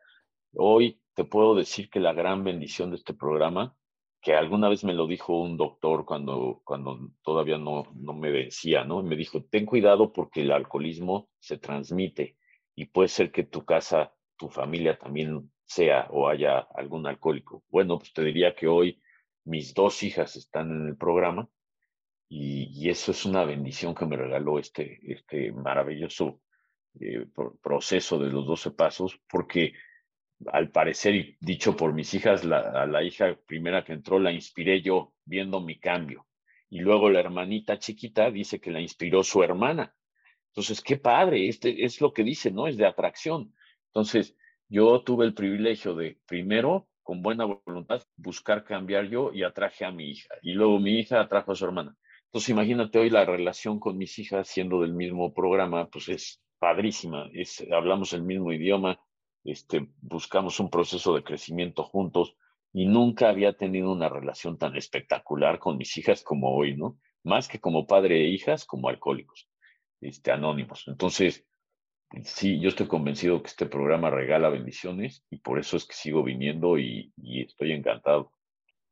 Hoy 0.55 1.01
te 1.15 1.25
puedo 1.25 1.55
decir 1.55 1.91
que 1.91 2.01
la 2.01 2.13
gran 2.13 2.45
bendición 2.45 2.91
de 2.91 2.97
este 2.97 3.15
programa 3.15 3.77
que 4.23 4.35
alguna 4.35 4.69
vez 4.69 4.85
me 4.85 4.95
lo 4.95 5.09
dijo 5.09 5.37
un 5.41 5.57
doctor 5.57 6.05
cuando, 6.05 6.63
cuando 6.65 7.11
todavía 7.23 7.59
no, 7.59 7.93
no 7.97 8.15
me 8.15 8.31
vencía, 8.31 8.85
¿no? 8.85 9.03
Me 9.03 9.17
dijo, 9.17 9.43
ten 9.43 9.67
cuidado 9.67 10.13
porque 10.13 10.43
el 10.43 10.53
alcoholismo 10.53 11.29
se 11.41 11.59
transmite 11.59 12.37
y 12.77 12.87
puede 12.87 13.09
ser 13.09 13.33
que 13.33 13.43
tu 13.43 13.65
casa, 13.65 14.15
tu 14.37 14.49
familia 14.49 14.97
también 14.97 15.51
sea 15.65 16.07
o 16.11 16.29
haya 16.29 16.61
algún 16.75 17.05
alcohólico. 17.09 17.65
Bueno, 17.69 17.99
pues 17.99 18.13
te 18.13 18.23
diría 18.23 18.55
que 18.55 18.69
hoy 18.69 19.03
mis 19.45 19.75
dos 19.75 20.05
hijas 20.05 20.37
están 20.37 20.71
en 20.71 20.87
el 20.87 20.97
programa 20.97 21.49
y, 22.29 22.89
eso 22.89 23.11
es 23.11 23.27
una 23.27 23.45
bendición 23.45 23.95
que 23.95 24.07
me 24.07 24.17
regaló 24.17 24.59
este, 24.59 25.01
este 25.03 25.53
maravilloso 25.53 26.41
eh, 27.01 27.27
proceso 27.61 28.19
de 28.19 28.31
los 28.31 28.47
12 28.47 28.71
pasos, 28.71 29.21
porque 29.29 29.73
al 30.53 30.71
parecer, 30.71 31.15
y 31.15 31.37
dicho 31.41 31.77
por 31.77 31.93
mis 31.93 32.13
hijas, 32.15 32.45
la, 32.45 32.59
a 32.59 32.87
la 32.87 33.03
hija 33.03 33.37
primera 33.47 33.85
que 33.85 33.93
entró 33.93 34.19
la 34.19 34.33
inspiré 34.33 34.83
yo 34.83 35.15
viendo 35.25 35.61
mi 35.61 35.79
cambio. 35.79 36.27
Y 36.71 36.81
luego 36.81 37.11
la 37.11 37.21
hermanita 37.21 37.79
chiquita 37.79 38.31
dice 38.31 38.61
que 38.61 38.71
la 38.71 38.81
inspiró 38.81 39.23
su 39.23 39.43
hermana. 39.43 39.95
Entonces, 40.49 40.81
qué 40.81 40.97
padre, 40.97 41.49
este 41.49 41.85
es 41.85 42.01
lo 42.01 42.13
que 42.13 42.25
dice, 42.25 42.51
¿no? 42.51 42.67
Es 42.67 42.77
de 42.77 42.87
atracción. 42.87 43.55
Entonces, 43.89 44.37
yo 44.69 45.03
tuve 45.03 45.27
el 45.27 45.35
privilegio 45.35 45.95
de, 45.95 46.19
primero, 46.27 46.89
con 47.03 47.23
buena 47.23 47.45
voluntad, 47.45 48.03
buscar 48.17 48.65
cambiar 48.65 49.09
yo 49.09 49.33
y 49.35 49.43
atraje 49.43 49.85
a 49.85 49.91
mi 49.91 50.11
hija. 50.11 50.35
Y 50.43 50.53
luego 50.53 50.79
mi 50.79 50.99
hija 50.99 51.21
atrajo 51.21 51.53
a 51.53 51.55
su 51.55 51.65
hermana. 51.65 51.97
Entonces, 52.27 52.51
imagínate 52.51 52.99
hoy 52.99 53.11
la 53.11 53.25
relación 53.25 53.79
con 53.79 53.99
mis 53.99 54.19
hijas 54.19 54.49
siendo 54.49 54.81
del 54.81 54.95
mismo 54.95 55.35
programa, 55.35 55.89
pues 55.91 56.09
es 56.09 56.43
padrísima. 56.59 57.29
Es, 57.35 57.63
hablamos 57.71 58.13
el 58.15 58.23
mismo 58.23 58.53
idioma, 58.53 58.99
este, 59.45 59.89
buscamos 60.01 60.61
un 60.61 60.71
proceso 60.71 61.15
de 61.15 61.25
crecimiento 61.25 61.85
juntos 61.85 62.37
y 62.73 62.87
nunca 62.87 63.29
había 63.29 63.57
tenido 63.57 63.93
una 63.93 64.09
relación 64.09 64.57
tan 64.57 64.77
espectacular 64.77 65.59
con 65.59 65.77
mis 65.77 65.97
hijas 65.99 66.23
como 66.23 66.55
hoy, 66.55 66.77
¿no? 66.77 66.99
Más 67.23 67.49
que 67.49 67.61
como 67.61 67.87
padre 67.87 68.25
e 68.25 68.29
hijas, 68.29 68.65
como 68.65 68.89
alcohólicos, 68.89 69.49
este, 70.01 70.33
anónimos. 70.33 70.85
Entonces, 70.87 71.45
sí, 72.25 72.61
yo 72.61 72.69
estoy 72.69 72.87
convencido 72.87 73.43
que 73.43 73.49
este 73.49 73.67
programa 73.67 74.11
regala 74.11 74.49
bendiciones 74.49 75.25
y 75.31 75.39
por 75.39 75.59
eso 75.59 75.77
es 75.77 75.85
que 75.85 75.95
sigo 75.95 76.23
viniendo 76.23 76.79
y, 76.79 77.13
estoy 77.23 77.73
encantado. 77.73 78.33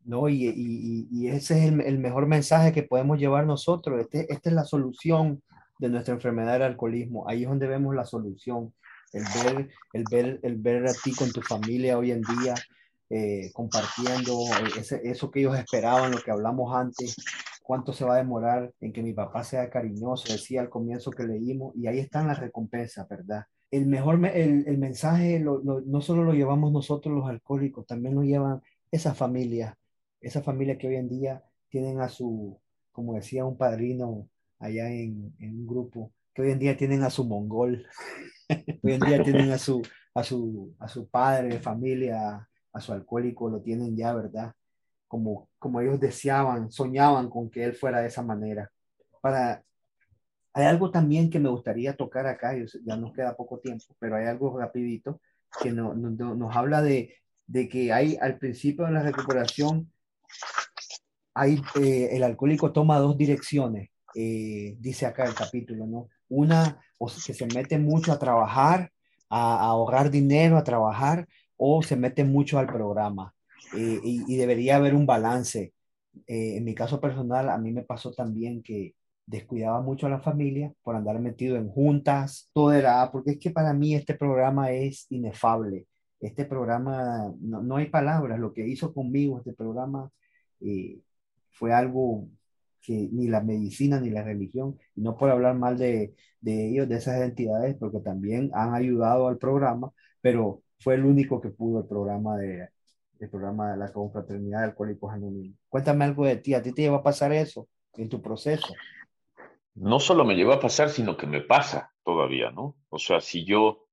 No, 0.04 0.28
y, 0.28 1.28
ese 1.28 1.58
es 1.58 1.72
el, 1.72 1.80
el, 1.80 1.98
mejor 1.98 2.26
mensaje 2.26 2.72
que 2.72 2.82
podemos 2.82 3.18
llevar 3.18 3.46
nosotros. 3.46 4.00
Este, 4.00 4.32
esta 4.32 4.50
es 4.50 4.54
la 4.54 4.64
solución 4.64 5.42
de 5.78 5.88
nuestra 5.88 6.14
enfermedad 6.14 6.54
del 6.54 6.62
alcoholismo. 6.62 7.28
Ahí 7.28 7.42
es 7.42 7.48
donde 7.48 7.66
vemos 7.66 7.94
la 7.94 8.04
solución 8.04 8.74
el 9.12 9.24
ver, 9.34 9.68
el 9.92 10.04
ver, 10.10 10.40
el 10.42 10.56
ver 10.56 10.86
a 10.86 10.92
ti 10.92 11.12
con 11.12 11.30
tu 11.30 11.42
familia 11.42 11.98
hoy 11.98 12.12
en 12.12 12.22
día, 12.22 12.54
eh, 13.08 13.50
compartiendo 13.52 14.38
ese, 14.78 15.00
eso 15.04 15.30
que 15.30 15.40
ellos 15.40 15.58
esperaban, 15.58 16.12
lo 16.12 16.18
que 16.18 16.30
hablamos 16.30 16.74
antes, 16.74 17.16
cuánto 17.62 17.92
se 17.92 18.04
va 18.04 18.14
a 18.14 18.18
demorar 18.18 18.72
en 18.80 18.92
que 18.92 19.02
mi 19.02 19.12
papá 19.12 19.44
sea 19.44 19.68
cariñoso, 19.70 20.32
decía 20.32 20.60
al 20.60 20.70
comienzo 20.70 21.10
que 21.10 21.24
leímos, 21.24 21.74
y 21.76 21.86
ahí 21.86 21.98
están 21.98 22.28
las 22.28 22.38
recompensas, 22.38 23.08
¿verdad? 23.08 23.44
El 23.70 23.86
mejor, 23.86 24.24
el, 24.26 24.64
el 24.66 24.78
mensaje 24.78 25.38
no 25.40 26.00
solo 26.00 26.24
lo 26.24 26.32
llevamos 26.32 26.72
nosotros 26.72 27.14
los 27.14 27.28
alcohólicos, 27.28 27.86
también 27.86 28.16
lo 28.16 28.22
llevan 28.22 28.60
esas 28.90 29.16
familias, 29.16 29.74
esa 30.20 30.42
familia 30.42 30.76
que 30.76 30.88
hoy 30.88 30.96
en 30.96 31.08
día 31.08 31.44
tienen 31.68 32.00
a 32.00 32.08
su, 32.08 32.58
como 32.92 33.14
decía 33.14 33.44
un 33.44 33.56
padrino 33.56 34.28
allá 34.58 34.90
en, 34.90 35.34
en 35.38 35.60
un 35.60 35.66
grupo, 35.66 36.12
que 36.34 36.42
hoy 36.42 36.50
en 36.50 36.58
día 36.58 36.76
tienen 36.76 37.02
a 37.02 37.10
su 37.10 37.24
mongol, 37.24 37.86
Hoy 38.82 38.92
en 38.92 39.00
día 39.00 39.22
tienen 39.22 39.50
a 39.52 39.58
su, 39.58 39.82
a 40.14 40.22
su, 40.22 40.74
a 40.78 40.88
su 40.88 41.08
padre, 41.08 41.60
familia, 41.60 42.48
a 42.72 42.80
su 42.80 42.92
alcohólico, 42.92 43.48
lo 43.48 43.60
tienen 43.60 43.96
ya, 43.96 44.14
¿verdad? 44.14 44.52
Como, 45.08 45.48
como 45.58 45.80
ellos 45.80 46.00
deseaban, 46.00 46.70
soñaban 46.70 47.28
con 47.28 47.50
que 47.50 47.64
él 47.64 47.74
fuera 47.74 48.00
de 48.00 48.08
esa 48.08 48.22
manera. 48.22 48.70
Para, 49.20 49.62
hay 50.52 50.64
algo 50.66 50.90
también 50.90 51.30
que 51.30 51.38
me 51.38 51.48
gustaría 51.48 51.96
tocar 51.96 52.26
acá, 52.26 52.54
ya 52.84 52.96
nos 52.96 53.12
queda 53.12 53.36
poco 53.36 53.58
tiempo, 53.58 53.84
pero 53.98 54.16
hay 54.16 54.26
algo 54.26 54.58
rapidito 54.58 55.20
que 55.62 55.72
no, 55.72 55.94
nos 55.94 56.56
habla 56.56 56.82
de, 56.82 57.14
de, 57.46 57.68
que 57.68 57.92
hay 57.92 58.16
al 58.20 58.38
principio 58.38 58.86
de 58.86 58.92
la 58.92 59.02
recuperación, 59.02 59.92
hay, 61.34 61.60
eh, 61.80 62.10
el 62.12 62.22
alcohólico 62.22 62.72
toma 62.72 62.98
dos 62.98 63.16
direcciones, 63.16 63.90
eh, 64.14 64.76
dice 64.78 65.06
acá 65.06 65.24
el 65.24 65.34
capítulo, 65.34 65.86
¿no? 65.86 66.08
Una 66.28 66.80
o 66.98 67.06
que 67.06 67.34
se 67.34 67.46
mete 67.46 67.78
mucho 67.78 68.12
a 68.12 68.18
trabajar, 68.18 68.92
a, 69.28 69.60
ahorrar 69.60 70.10
dinero, 70.10 70.58
a 70.58 70.64
trabajar, 70.64 71.26
o 71.56 71.82
se 71.82 71.96
mete 71.96 72.24
mucho 72.24 72.58
al 72.58 72.66
programa. 72.66 73.34
Eh, 73.76 74.00
y, 74.02 74.36
debería 74.36 74.76
haber 74.76 74.94
un 74.94 75.06
balance. 75.06 75.72
Eh, 76.26 76.56
en 76.56 76.64
mi 76.64 76.74
caso 76.74 77.00
personal, 77.00 77.48
a 77.48 77.58
mí 77.58 77.72
me 77.72 77.82
pasó 77.82 78.12
también 78.12 78.62
que 78.62 78.94
descuidaba 79.26 79.80
mucho 79.80 80.06
a 80.06 80.10
la 80.10 80.20
familia 80.20 80.72
por 80.82 80.96
andar 80.96 81.20
metido 81.20 81.56
en 81.56 81.68
juntas, 81.68 82.50
todo 82.52 82.72
era, 82.72 83.10
porque 83.12 83.32
es 83.32 83.38
que 83.38 83.50
para 83.50 83.72
mí 83.72 83.94
este 83.94 84.14
programa 84.14 84.72
es 84.72 85.06
inefable. 85.10 85.86
Este 86.20 86.44
programa, 86.44 87.32
no, 87.40 87.62
no 87.62 87.76
hay 87.76 87.86
palabras, 87.86 88.38
lo 88.38 88.52
que 88.52 88.66
hizo 88.66 88.92
conmigo 88.92 89.38
este 89.38 89.52
programa 89.54 90.10
eh, 90.60 90.98
fue 91.50 91.72
algo 91.72 92.28
que 92.82 93.08
ni 93.12 93.28
la 93.28 93.40
medicina 93.42 94.00
ni 94.00 94.10
la 94.10 94.22
religión, 94.22 94.78
y 94.94 95.02
no 95.02 95.16
por 95.16 95.30
hablar 95.30 95.56
mal 95.56 95.78
de, 95.78 96.14
de 96.40 96.70
ellos, 96.70 96.88
de 96.88 96.96
esas 96.96 97.20
entidades, 97.22 97.76
porque 97.78 98.00
también 98.00 98.50
han 98.54 98.74
ayudado 98.74 99.28
al 99.28 99.38
programa, 99.38 99.92
pero 100.20 100.62
fue 100.78 100.94
el 100.94 101.04
único 101.04 101.40
que 101.40 101.50
pudo 101.50 101.80
el 101.80 101.86
programa 101.86 102.36
de 102.38 102.68
el 103.20 103.28
programa 103.28 103.72
de 103.72 103.76
la 103.76 103.92
confraternidad 103.92 104.60
de 104.60 104.64
alcohólicos 104.66 105.12
anónimos. 105.12 105.56
Cuéntame 105.68 106.06
algo 106.06 106.24
de 106.24 106.36
ti, 106.36 106.54
¿a 106.54 106.62
ti 106.62 106.72
te 106.72 106.82
lleva 106.82 106.98
a 106.98 107.02
pasar 107.02 107.32
eso 107.32 107.68
en 107.94 108.08
tu 108.08 108.22
proceso? 108.22 108.72
No 109.74 110.00
solo 110.00 110.24
me 110.24 110.34
lleva 110.34 110.54
a 110.54 110.60
pasar, 110.60 110.88
sino 110.88 111.16
que 111.16 111.26
me 111.26 111.42
pasa 111.42 111.92
todavía, 112.02 112.50
¿no? 112.50 112.76
O 112.88 112.98
sea, 112.98 113.20
si 113.20 113.44
yo 113.44 113.86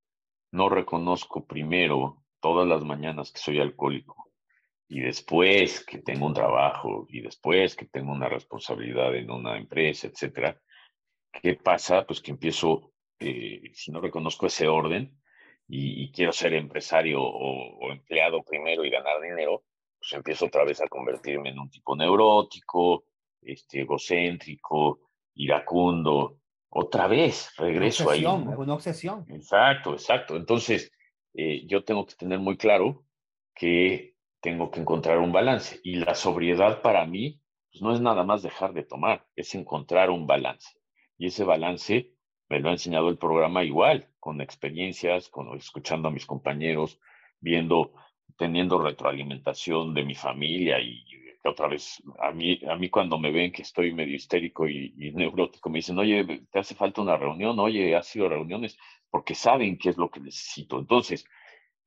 no 0.51 0.69
reconozco 0.69 1.45
primero 1.45 2.23
todas 2.39 2.67
las 2.67 2.83
mañanas 2.83 3.31
que 3.31 3.39
soy 3.39 3.59
alcohólico, 3.59 4.26
y 4.87 5.01
después 5.01 5.85
que 5.85 5.99
tengo 5.99 6.25
un 6.25 6.33
trabajo 6.33 7.05
y 7.09 7.21
después 7.21 7.75
que 7.75 7.85
tengo 7.85 8.11
una 8.11 8.29
responsabilidad 8.29 9.13
en 9.15 9.29
una 9.29 9.57
empresa, 9.57 10.07
etcétera, 10.07 10.59
¿qué 11.31 11.55
pasa? 11.55 12.05
Pues 12.05 12.21
que 12.21 12.31
empiezo, 12.31 12.93
eh, 13.19 13.61
si 13.73 13.91
no 13.91 13.99
reconozco 13.99 14.45
ese 14.45 14.67
orden 14.67 15.19
y, 15.67 16.09
quiero 16.11 16.31
ser 16.31 16.53
empresario 16.53 17.21
o, 17.21 17.91
empleado 17.91 18.41
primero 18.43 18.85
y 18.85 18.89
ganar 18.89 19.21
dinero, 19.21 19.63
pues 19.99 20.13
empiezo 20.13 20.45
otra 20.45 20.63
vez 20.63 20.79
a 20.81 20.87
convertirme 20.87 21.49
en 21.49 21.59
un 21.59 21.69
tipo 21.69 21.95
neurótico, 21.95 23.03
este, 23.41 23.81
egocéntrico, 23.81 25.01
iracundo. 25.35 26.39
Otra 26.69 27.07
vez 27.07 27.53
regreso 27.57 28.09
ahí. 28.09 28.25
Una 28.25 28.73
obsesión. 28.73 29.25
Exacto, 29.29 29.93
exacto. 29.93 30.37
Entonces, 30.37 30.91
eh, 31.33 31.65
yo 31.65 31.83
tengo 31.83 32.05
que 32.05 32.15
tener 32.15 32.39
muy 32.39 32.55
claro 32.55 33.03
que 33.53 34.16
tengo 34.41 34.71
que 34.71 34.79
encontrar 34.79 35.19
un 35.19 35.31
balance. 35.31 35.79
Y 35.83 35.95
la 35.95 36.15
sobriedad 36.15 36.81
para 36.81 37.05
mí 37.05 37.41
pues 37.71 37.81
no 37.81 37.93
es 37.93 38.01
nada 38.01 38.23
más 38.23 38.41
dejar 38.43 38.73
de 38.73 38.83
tomar, 38.83 39.25
es 39.35 39.53
encontrar 39.55 40.09
un 40.09 40.25
balance. 40.25 40.79
Y 41.17 41.27
ese 41.27 41.43
balance 41.43 42.11
me 42.49 42.59
lo 42.59 42.69
ha 42.69 42.73
enseñado 42.73 43.09
el 43.09 43.17
programa 43.17 43.63
igual, 43.63 44.09
con 44.19 44.41
experiencias, 44.41 45.29
con 45.29 45.55
escuchando 45.57 46.07
a 46.07 46.11
mis 46.11 46.25
compañeros, 46.25 46.99
viendo, 47.39 47.93
teniendo 48.37 48.79
retroalimentación 48.79 49.93
de 49.93 50.03
mi 50.03 50.15
familia 50.15 50.79
y 50.79 51.03
otra 51.47 51.67
vez, 51.67 52.01
a 52.19 52.31
mí, 52.31 52.59
a 52.69 52.75
mí 52.75 52.89
cuando 52.89 53.17
me 53.17 53.31
ven 53.31 53.51
que 53.51 53.61
estoy 53.61 53.93
medio 53.93 54.15
histérico 54.15 54.67
y, 54.67 54.93
neurótico, 55.15 55.69
me 55.69 55.79
dicen, 55.79 55.97
oye, 55.97 56.25
te 56.51 56.59
hace 56.59 56.75
falta 56.75 57.01
una 57.01 57.17
reunión, 57.17 57.59
oye, 57.59 57.95
ha 57.95 58.03
sido 58.03 58.29
reuniones, 58.29 58.77
porque 59.09 59.35
saben 59.35 59.77
qué 59.77 59.89
es 59.89 59.97
lo 59.97 60.09
que 60.09 60.19
necesito. 60.19 60.79
Entonces, 60.79 61.25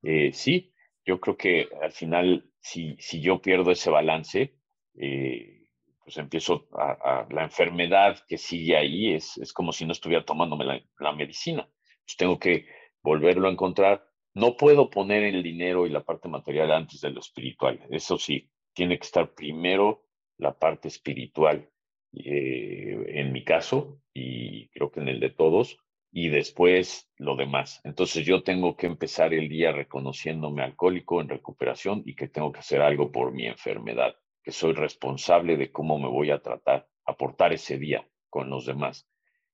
eh, 0.03 0.31
sí, 0.33 0.73
yo 1.05 1.19
creo 1.19 1.37
que 1.37 1.69
al 1.81 1.91
final, 1.91 2.49
si, 2.59 2.95
si 2.99 3.21
yo 3.21 3.41
pierdo 3.41 3.71
ese 3.71 3.89
balance, 3.89 4.55
eh, 4.95 5.67
pues 6.03 6.17
empiezo 6.17 6.67
a, 6.73 7.27
la 7.29 7.43
enfermedad 7.43 8.19
que 8.27 8.37
sigue 8.37 8.75
ahí, 8.77 9.13
es, 9.13 9.37
es 9.37 9.53
como 9.53 9.71
si 9.71 9.85
no 9.85 9.91
estuviera 9.91 10.25
tomándome 10.25 10.65
la, 10.65 10.81
la 10.99 11.11
medicina. 11.13 11.67
Pues 12.05 12.17
tengo 12.17 12.39
que 12.39 12.65
volverlo 13.01 13.47
a 13.47 13.51
encontrar. 13.51 14.07
No 14.33 14.55
puedo 14.57 14.89
poner 14.89 15.23
el 15.23 15.43
dinero 15.43 15.85
y 15.85 15.89
la 15.89 16.03
parte 16.03 16.29
material 16.29 16.71
antes 16.71 17.01
de 17.01 17.11
lo 17.11 17.19
espiritual. 17.19 17.85
Eso 17.89 18.17
sí, 18.17 18.49
tiene 18.73 18.97
que 18.97 19.05
estar 19.05 19.33
primero 19.33 20.05
la 20.37 20.57
parte 20.57 20.87
espiritual, 20.87 21.69
eh, 22.13 23.05
en 23.07 23.31
mi 23.31 23.43
caso, 23.43 24.01
y 24.13 24.69
creo 24.69 24.91
que 24.91 25.01
en 25.01 25.07
el 25.07 25.19
de 25.19 25.29
todos, 25.29 25.77
y 26.11 26.29
después 26.29 27.09
lo 27.17 27.35
demás. 27.35 27.79
Entonces 27.83 28.25
yo 28.25 28.43
tengo 28.43 28.75
que 28.75 28.87
empezar 28.87 29.33
el 29.33 29.47
día 29.47 29.71
reconociéndome 29.71 30.63
alcohólico 30.63 31.21
en 31.21 31.29
recuperación 31.29 32.03
y 32.05 32.15
que 32.15 32.27
tengo 32.27 32.51
que 32.51 32.59
hacer 32.59 32.81
algo 32.81 33.11
por 33.11 33.31
mi 33.31 33.47
enfermedad, 33.47 34.15
que 34.43 34.51
soy 34.51 34.73
responsable 34.73 35.55
de 35.57 35.71
cómo 35.71 35.97
me 35.97 36.09
voy 36.09 36.31
a 36.31 36.41
tratar, 36.41 36.87
aportar 37.05 37.53
ese 37.53 37.77
día 37.77 38.05
con 38.29 38.49
los 38.49 38.65
demás. 38.65 39.07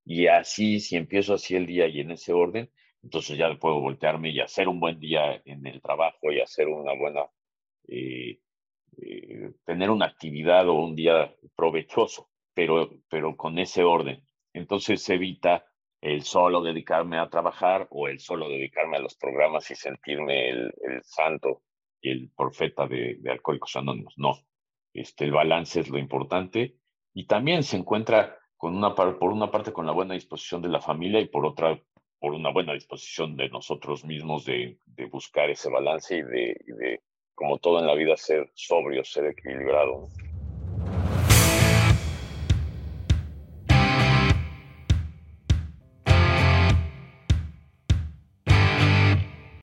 Y 0.03 0.27
así, 0.27 0.79
si 0.79 0.95
empiezo 0.95 1.33
así 1.33 1.55
el 1.55 1.67
día 1.67 1.87
y 1.87 1.99
en 1.99 2.11
ese 2.11 2.33
orden, 2.33 2.71
entonces 3.03 3.37
ya 3.37 3.53
puedo 3.55 3.79
voltearme 3.79 4.31
y 4.31 4.39
hacer 4.39 4.67
un 4.67 4.79
buen 4.79 4.99
día 4.99 5.41
en 5.45 5.65
el 5.67 5.81
trabajo 5.81 6.31
y 6.31 6.39
hacer 6.39 6.67
una 6.67 6.93
buena 6.93 7.25
eh, 7.87 8.39
eh, 8.97 9.51
tener 9.65 9.89
una 9.91 10.05
actividad 10.07 10.67
o 10.67 10.73
un 10.73 10.95
día 10.95 11.33
provechoso, 11.55 12.29
pero, 12.53 12.89
pero 13.09 13.37
con 13.37 13.59
ese 13.59 13.83
orden. 13.83 14.23
Entonces 14.53 15.03
se 15.03 15.15
evita 15.15 15.65
el 16.01 16.23
solo 16.23 16.61
dedicarme 16.61 17.17
a 17.17 17.29
trabajar 17.29 17.87
o 17.89 18.07
el 18.07 18.19
solo 18.19 18.49
dedicarme 18.49 18.97
a 18.97 19.01
los 19.01 19.15
programas 19.15 19.69
y 19.71 19.75
sentirme 19.75 20.49
el, 20.49 20.73
santo 21.03 21.63
y 22.01 22.11
el 22.11 22.31
profeta 22.35 22.87
de, 22.87 23.19
Alcohólicos 23.29 23.75
Anónimos. 23.75 24.13
No, 24.17 24.37
este, 24.93 25.25
el 25.25 25.31
balance 25.31 25.79
es 25.79 25.89
lo 25.89 25.97
importante 25.97 26.77
y 27.13 27.25
también 27.25 27.63
se 27.63 27.77
encuentra 27.77 28.37
con 28.55 28.75
una, 28.75 28.95
por 28.95 29.31
una 29.31 29.51
parte 29.51 29.73
con 29.73 29.85
la 29.85 29.91
buena 29.91 30.13
disposición 30.13 30.61
de 30.61 30.69
la 30.69 30.81
familia 30.81 31.19
y 31.19 31.27
por 31.27 31.45
otra 31.45 31.79
por 32.19 32.33
una 32.33 32.51
buena 32.51 32.73
disposición 32.73 33.37
de 33.37 33.47
nosotros 33.49 34.03
mismos 34.03 34.43
de, 34.43 34.79
buscar 35.11 35.51
ese 35.51 35.69
balance 35.69 36.17
y 36.17 36.23
de 36.23 37.01
como 37.37 37.59
todo 37.59 37.79
en 37.79 37.85
la 37.85 37.93
vida, 37.93 38.17
ser 38.17 38.49
sobrio, 38.55 39.03
ser 39.03 39.27
equilibrado. 39.27 40.07